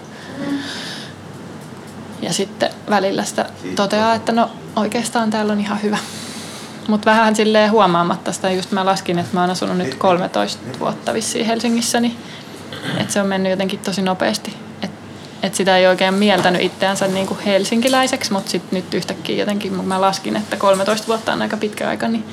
[2.22, 3.46] Ja sitten välillä sitä
[3.76, 5.98] toteaa, että no oikeastaan täällä on ihan hyvä.
[6.88, 11.14] Mutta vähän silleen huomaamatta sitä, just mä laskin, että mä oon asunut nyt 13 vuotta
[11.14, 12.16] vissiin Helsingissä, niin
[12.98, 14.54] että se on mennyt jotenkin tosi nopeasti.
[14.82, 14.96] Että
[15.42, 20.00] et sitä ei oikein mieltänyt itseänsä niin kuin helsinkiläiseksi, mutta sitten nyt yhtäkkiä jotenkin mä
[20.00, 22.24] laskin, että 13 vuotta on aika pitkä aika, niin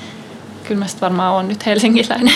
[0.64, 2.34] kyllä mä sitten varmaan on nyt helsinkiläinen.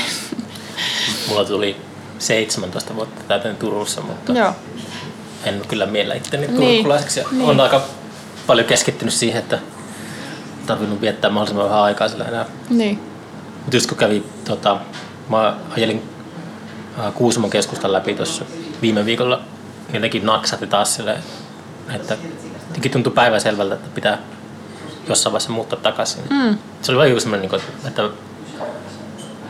[1.29, 1.77] Mulla tuli
[2.19, 4.53] 17 vuotta täyteen Turussa, mutta Joo.
[5.45, 6.77] en kyllä miellä itteni Niin.
[6.77, 7.21] turkulaiseksi.
[7.31, 7.45] Niin.
[7.45, 7.83] On aika
[8.47, 9.59] paljon keskittynyt siihen, että
[10.67, 12.47] tarvinnut viettää mahdollisimman vähän aikaa sillä enää.
[12.71, 13.01] Niin.
[13.59, 14.81] Mutta just kun kävi, tota,
[15.29, 16.03] mä ajelin
[17.15, 18.45] Kuusamon keskustan läpi tuossa
[18.83, 19.41] viime viikolla,
[19.93, 21.19] jotenkin naksatti taas silleen,
[21.95, 22.17] että
[22.69, 24.19] jotenkin tuntui päiväselvältä, että pitää
[25.09, 26.23] jossain vaiheessa muuttaa takaisin.
[26.31, 26.59] Mm.
[26.83, 28.09] Se oli vähän joku semmoinen, niin että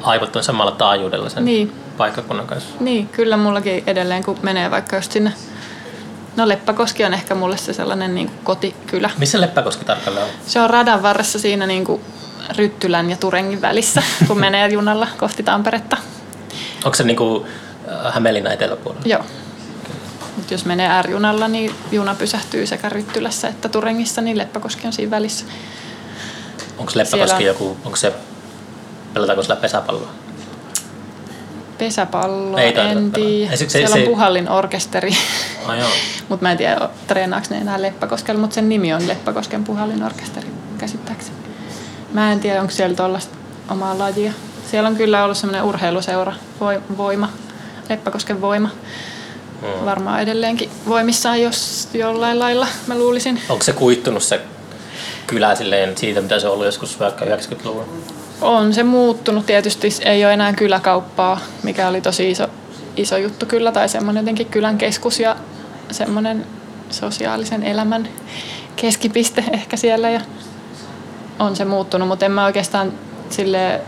[0.03, 1.73] aivot on samalla taajuudella sen Niin.
[1.97, 2.69] paikkakunnan kanssa.
[2.81, 5.33] Niin, kyllä mullakin edelleen, kun menee vaikka just sinne.
[6.37, 9.11] No Leppäkoski on ehkä mulle se sellainen niin kuin kotikylä.
[9.19, 10.31] Missä Leppäkoski tarkalleen on?
[10.47, 12.01] Se on radan varressa siinä niin kuin
[12.57, 15.97] Ryttylän ja Turengin välissä, kun menee junalla kohti Tamperetta.
[16.85, 17.47] Onko se niinku
[18.07, 19.07] äh, Hämeenlinnan eteläpuolella?
[19.07, 19.25] Joo.
[20.37, 25.11] Mut jos menee R-junalla, niin juna pysähtyy sekä Ryttylässä että Turengissa, niin Leppäkoski on siinä
[25.11, 25.45] välissä.
[26.79, 28.13] Onko Leppäkoski Siellä joku, onko se,
[29.15, 30.09] pelataanko sillä pesäpalloa?
[31.79, 33.57] Pesäpallo, Ei en tiedä.
[33.57, 35.17] Se- Siellä se- on puhallin orkesteri.
[35.79, 35.89] Joo.
[36.29, 40.49] Mutta mä en tiedä, treenaako ne enää Leppäkoskella, mutta sen nimi on Leppäkosken puhallin orkesteri,
[40.79, 41.37] käsittääkseni.
[42.13, 43.37] Mä en tiedä, onko siellä tuollaista
[43.69, 44.33] omaa lajia.
[44.71, 47.29] Siellä on kyllä ollut semmoinen urheiluseura, Voi- Voima,
[47.89, 48.69] Leppäkosken Voima.
[49.63, 49.85] Mm.
[49.85, 53.41] Varmaan edelleenkin voimissaan, jos jollain lailla, mä luulisin.
[53.49, 54.41] Onko se kuittunut se
[55.27, 57.87] kylä silleen siitä, mitä se on ollut joskus vaikka 90-luvulla?
[58.41, 62.47] On se muuttunut tietysti, ei ole enää kyläkauppaa, mikä oli tosi iso,
[62.97, 65.37] iso juttu kyllä, tai semmoinen jotenkin kylän keskus ja
[65.91, 66.47] semmoinen
[66.91, 68.09] sosiaalisen elämän
[68.77, 70.21] keskipiste ehkä siellä ja
[71.39, 72.93] on se muuttunut, mutta en mä oikeastaan
[73.31, 73.81] sille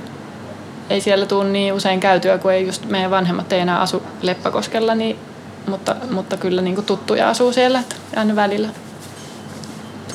[0.90, 4.94] ei siellä tule niin usein käytyä, kun ei just meidän vanhemmat ei enää asu Leppäkoskella,
[4.94, 5.18] niin,
[5.66, 8.68] mutta, mutta kyllä niin kuin tuttuja asuu siellä, että aina välillä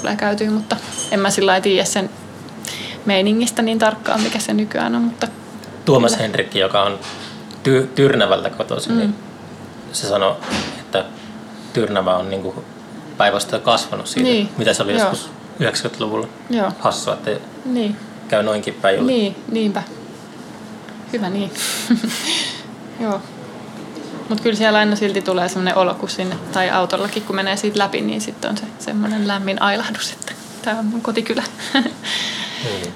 [0.01, 0.75] tulee käytyä, mutta
[1.11, 2.09] en mä sillä tiedä sen
[3.05, 5.27] meiningistä niin tarkkaan, mikä se nykyään on, mutta
[5.85, 6.99] Tuomas Henrikki, joka on
[7.63, 8.97] ty- Tyrnävältä kotoisin, mm.
[8.97, 9.15] niin
[9.91, 10.35] se sanoi,
[10.79, 11.05] että
[11.73, 12.63] Tyrnävä on niinku
[13.17, 15.09] päinvastoin kasvanut siitä, Niin, mitä se oli joo.
[15.09, 15.29] joskus
[15.61, 16.27] 90-luvulla.
[16.49, 17.31] joo, Hassua, että
[17.65, 17.95] niin,
[18.27, 18.95] käy noinkin päin.
[18.95, 19.07] Niin.
[19.07, 19.83] niin, niinpä.
[21.13, 21.51] Hyvä niin.
[23.03, 23.21] joo.
[24.29, 27.79] Mutta kyllä siellä aina silti tulee semmoinen olo, kun sinne, tai autollakin kun menee siitä
[27.79, 31.43] läpi, niin sitten on se semmoinen lämmin ailahdus, että tämä on mun kotikylä.
[32.63, 32.93] Niin.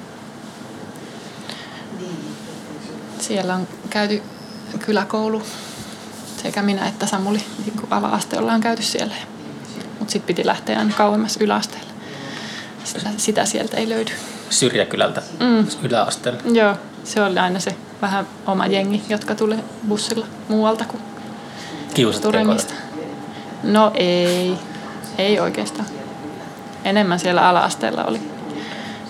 [3.19, 4.21] Siellä on käyty
[4.79, 5.43] kyläkoulu.
[6.43, 9.15] Sekä minä että Samuli niin ala-aste ollaan käyty siellä.
[9.99, 11.91] Mutta sitten piti lähteä aina kauemmas yläasteelle.
[12.83, 14.11] Sitä, sitä sieltä ei löydy.
[14.49, 15.67] Syrjäkylältä Mm.
[15.83, 16.41] yläasteelle.
[16.53, 17.75] Joo, se oli aina se
[18.05, 19.55] vähän oma jengi, jotka tuli
[19.87, 21.01] bussilla muualta kuin
[22.21, 22.73] Turengista.
[23.63, 24.57] No ei,
[25.17, 25.85] ei oikeastaan.
[26.83, 28.19] Enemmän siellä ala-asteella oli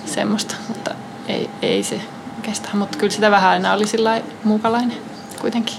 [0.05, 0.91] semmoista, mutta
[1.27, 2.01] ei, ei se
[2.35, 2.77] oikeastaan.
[2.77, 4.97] Mutta kyllä sitä vähän aina oli sillä muukalainen
[5.41, 5.75] kuitenkin.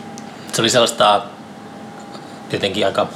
[0.52, 1.22] Se oli sellaista
[2.52, 3.06] jotenkin aika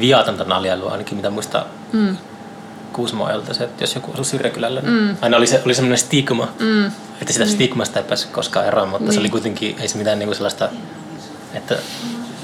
[0.00, 2.16] viatonta naljailua ainakin, mitä muista Mm.
[2.98, 5.16] Kuusmoajalta se, että jos joku asui syrjäkylällä, niin mm.
[5.20, 6.86] aina oli, se, oli semmoinen stigma, Mm.
[7.20, 9.20] että sitä stigmasta ei päässyt koskaan eroon, mutta se Niin.
[9.20, 10.68] oli kuitenkin, ei se mitään niinku sellaista,
[11.54, 11.76] että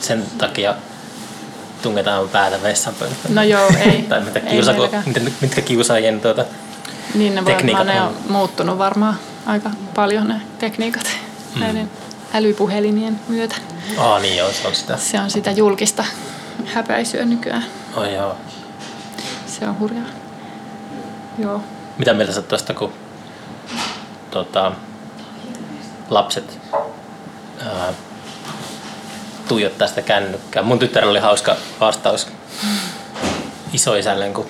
[0.00, 0.74] sen takia
[1.82, 3.34] tungetaan päätä vessanpönttöön.
[3.34, 4.02] No joo, ei.
[4.08, 6.44] tai mitä ei kiusako, mitkä, mitkä kiusaajien tuota,
[7.14, 9.14] Niin ne, voi, tekniikat ne on on- muuttunut varmaan
[9.46, 11.04] aika paljon ne tekniikat
[11.54, 11.60] Mm.
[11.60, 11.90] näiden
[12.34, 13.56] älypuhelimien myötä.
[13.98, 14.96] Aa niin joo, se on sitä.
[14.96, 16.04] Se on sitä julkista
[16.74, 17.64] häpäisyä nykyään.
[17.96, 18.36] Oh, joo.
[19.46, 20.04] Se on hurjaa.
[21.38, 21.60] Joo.
[21.98, 22.92] Mitä mieltä sä tuosta, kun
[24.30, 24.72] tota,
[26.10, 26.58] lapset
[27.66, 27.92] ää,
[29.48, 30.62] tuijottaa sitä kännykkää.
[30.62, 32.28] Mun tyttärellä oli hauska vastaus
[33.72, 34.46] isoisälle, kun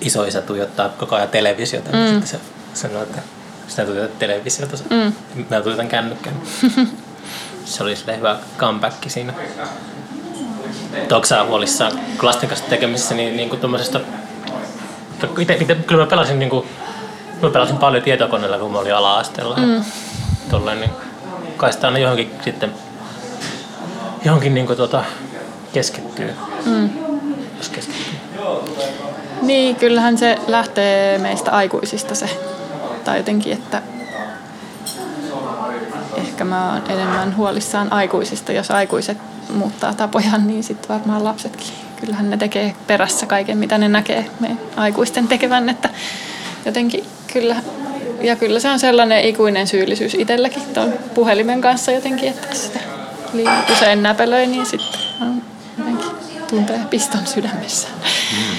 [0.00, 1.90] isoisä tuijottaa koko ajan televisiota.
[1.92, 2.08] Mm.
[2.08, 2.40] Sitten se
[2.74, 3.22] sanoi, että
[3.68, 5.12] sinä tuijotat televisiota, mm.
[5.50, 6.36] mä tuijotan kännykkään.
[7.64, 9.32] se oli sille hyvä comeback siinä.
[11.12, 13.60] Onko sä huolissaan, kun lasten kanssa tekemisissä, niin, niin kuin.
[15.38, 16.66] Ite, ite, kyllä mä pelasin, niin kuin,
[17.42, 19.56] mä pelasin paljon tietokoneella, kun mä olin ala-asteella.
[19.56, 19.84] Mm.
[20.50, 20.90] Tolleen, niin
[21.56, 22.74] kai sitä aina johonkin sitten
[24.24, 25.04] johonkin niin kuin, tota,
[25.72, 26.34] keskittyy.
[26.66, 26.90] Mm.
[27.58, 28.18] Jos keskittyy.
[29.42, 32.30] Niin, kyllähän se lähtee meistä aikuisista se.
[33.04, 33.82] Tai jotenkin, että
[36.16, 38.52] ehkä mä oon enemmän huolissaan aikuisista.
[38.52, 39.18] Jos aikuiset
[39.54, 41.83] muuttaa tapojaan, niin sitten varmaan lapsetkin.
[42.00, 45.68] Kyllähän ne tekee perässä kaiken, mitä ne näkee me aikuisten tekevän.
[45.68, 45.90] Että
[46.64, 47.56] jotenkin kyllä,
[48.20, 52.78] ja kyllä se on sellainen ikuinen syyllisyys itselläkin tuon puhelimen kanssa jotenkin, että sitä
[53.32, 55.42] liian usein näpelöi, niin sitten on
[55.78, 56.10] jotenkin
[56.50, 57.88] tuntee piston sydämessä.
[58.32, 58.58] Mm.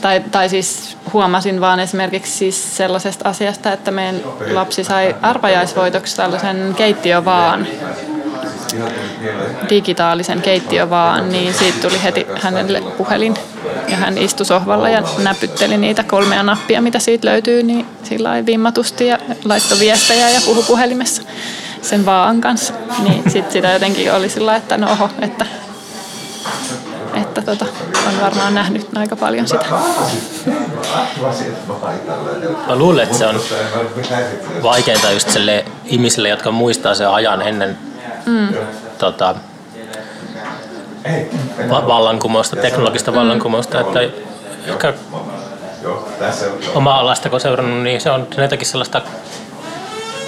[0.00, 4.20] Tai, tai siis huomasin vaan esimerkiksi siis sellaisesta asiasta, että meidän
[4.52, 7.66] lapsi sai arpajaisvoitoksi tällaisen keittiövaan,
[9.70, 13.34] digitaalisen keittiövaan, niin siitä tuli heti hänelle puhelin.
[13.88, 19.06] Ja hän istui sohvalla ja näpytteli niitä kolmea nappia, mitä siitä löytyy, niin sillä vimmatusti
[19.06, 21.22] ja laittoi viestejä ja puhui puhelimessa
[21.82, 22.74] sen vaan kanssa.
[23.02, 25.46] Niin sitten sitä jotenkin oli sillä että no oho, että
[27.14, 27.66] että tota,
[28.08, 29.64] on varmaan nähnyt aika paljon sitä.
[32.66, 33.40] Mä luulen, että se on
[34.62, 37.78] vaikeinta just sille ihmisille, jotka muistaa sen ajan ennen
[38.26, 38.48] mm.
[38.98, 39.34] tota,
[41.70, 43.16] va- vallankumousta, teknologista mm.
[43.16, 44.00] vallankumousta, että
[44.66, 44.94] ehkä
[46.74, 49.02] oma alasta kun seurannut, niin se on jotenkin sellaista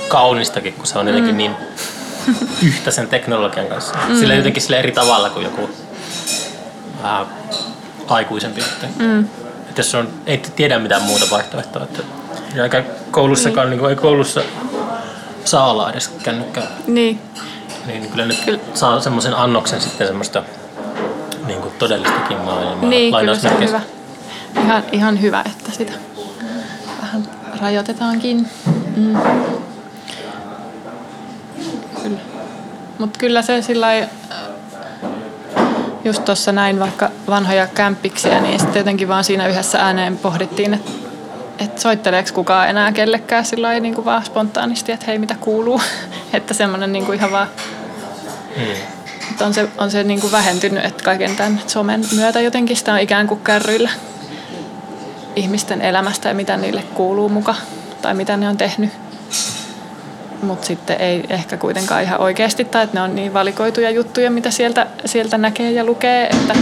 [0.08, 1.38] kaunistakin, kun se on jotenkin mm.
[1.38, 1.56] niin
[2.62, 3.94] yhtä sen teknologian kanssa.
[4.08, 4.18] Mm.
[4.18, 5.70] Sillä jotenkin sille eri tavalla kuin joku
[7.02, 7.26] vähän
[8.08, 8.60] aikuisempi.
[8.60, 9.20] Että, mm.
[9.68, 11.82] että jos on, ei tiedä mitään muuta vaihtoehtoa.
[11.82, 12.02] Että,
[12.62, 13.80] eikä koulussakaan, niin.
[13.80, 14.42] Niin ei koulussa
[15.44, 16.66] saa olla edes kännykkää.
[16.86, 17.20] Niin.
[17.86, 18.58] Niin, kyllä nyt kyllä.
[18.74, 20.42] saa semmoisen annoksen sitten semmoista
[21.46, 22.90] niin kuin todellistakin maailmaa.
[22.90, 23.80] Niin, kyllä se on hyvä.
[24.64, 25.92] Ihan, ihan hyvä, että sitä
[27.02, 27.28] vähän
[27.60, 28.50] rajoitetaankin.
[28.96, 29.16] Mm.
[32.02, 32.18] Kyllä.
[32.98, 33.88] Mutta kyllä se sillä
[36.04, 40.90] just tuossa näin vaikka vanhoja kämppiksiä, niin sitten jotenkin vaan siinä yhdessä ääneen pohdittiin, että
[41.58, 45.80] että soitteleeko kukaan enää kellekään sillä niin kuin vaan spontaanisti, että hei mitä kuuluu.
[46.32, 47.48] että semmoinen niin kuin ihan vaan...
[48.56, 49.46] Mm.
[49.46, 53.00] On se, on se niin kuin vähentynyt, että kaiken tämän somen myötä jotenkin sitä on
[53.00, 53.90] ikään kuin kärryillä
[55.36, 57.54] ihmisten elämästä ja mitä niille kuuluu muka
[58.02, 58.90] tai mitä ne on tehnyt
[60.42, 64.50] mutta sitten ei ehkä kuitenkaan ihan oikeasti, tai että ne on niin valikoituja juttuja, mitä
[64.50, 66.26] sieltä, sieltä näkee ja lukee.
[66.26, 66.54] Että...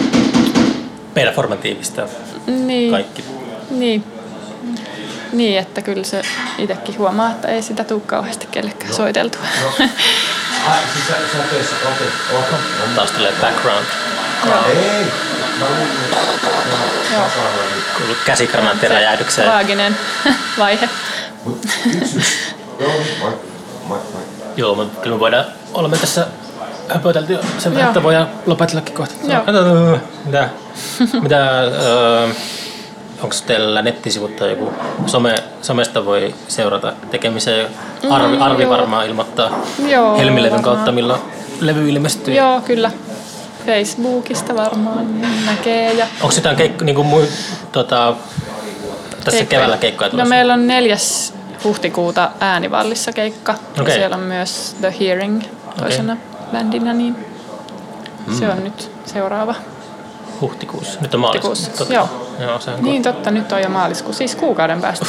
[1.15, 2.09] Performatiivista
[2.47, 3.25] niin, kaikki.
[3.71, 4.05] Niin.
[5.33, 6.23] Niin, että kyllä se
[6.59, 8.97] itsekin huomaa, että ei sitä tule kauheasti kellekään no.
[8.97, 9.43] soiteltua.
[9.63, 9.87] No.
[12.97, 13.87] Taas tulee background.
[14.47, 14.65] Joo.
[17.13, 17.31] Joo.
[17.97, 19.49] Kuuluu käsikranaatin räjähdykseen.
[19.49, 19.97] Vaaginen
[20.59, 20.89] vaihe.
[21.45, 21.59] Moi,
[23.89, 23.99] moi.
[24.57, 25.45] Joo, mutta kyllä me voidaan
[25.75, 26.27] olla me tässä
[26.89, 29.15] höpötelty sen verran, että voidaan lopetellakin kohta.
[29.23, 29.43] Joo.
[30.25, 30.49] Mitä,
[31.23, 32.29] mitä öö,
[33.25, 34.73] onko teillä nettisivut tai joku
[35.07, 37.69] some, somesta voi seurata tekemiseen?
[38.11, 38.73] Arvi, mm, Arvi joo.
[38.73, 39.51] varmaan ilmoittaa
[39.89, 41.21] joo, Helmilevyn kautta, milloin
[41.61, 42.35] levy ilmestyy.
[42.35, 42.91] Joo, kyllä.
[43.67, 45.93] Facebookista varmaan näkee.
[45.93, 46.07] Ja...
[46.21, 47.29] Onko sitä keikko, niin kuin,
[47.73, 48.15] tota,
[49.11, 49.47] tässä keikkoja.
[49.47, 50.25] keväällä keikkoja tulossa?
[50.25, 53.55] No meillä on neljäs huhtikuuta Äänivallissa keikka.
[53.73, 53.85] Okay.
[53.85, 55.43] Ja siellä on myös The Hearing
[55.79, 56.53] toisena okay.
[56.53, 57.17] bändinä, niin
[58.27, 58.39] mm.
[58.39, 59.55] se on nyt seuraava.
[60.41, 61.01] Huhtikuussa.
[61.01, 61.71] Nyt on maaliskuussa.
[61.71, 61.95] Totta.
[61.95, 62.09] Joo.
[62.41, 64.13] Joo se on niin totta, nyt on jo maaliskuu.
[64.13, 65.07] Siis kuukauden päästä.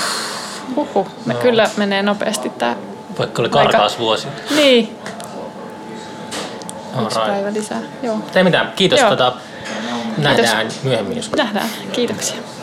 [0.75, 1.39] Huhu, me no.
[1.39, 2.75] kyllä menee nopeasti tää.
[3.19, 4.03] Vaikka oli karkaas aika...
[4.03, 4.27] vuosi.
[4.55, 4.97] Niin.
[7.03, 7.31] Yksi right.
[7.31, 7.81] päivä lisää.
[8.03, 8.19] Joo.
[8.35, 8.73] Ei mitään.
[8.75, 8.99] Kiitos.
[8.99, 9.33] Tota,
[10.17, 10.83] nähdään Kiitos.
[10.83, 11.17] myöhemmin.
[11.17, 11.31] Jos...
[11.31, 11.69] Nähdään.
[11.91, 12.54] Kiitoksia.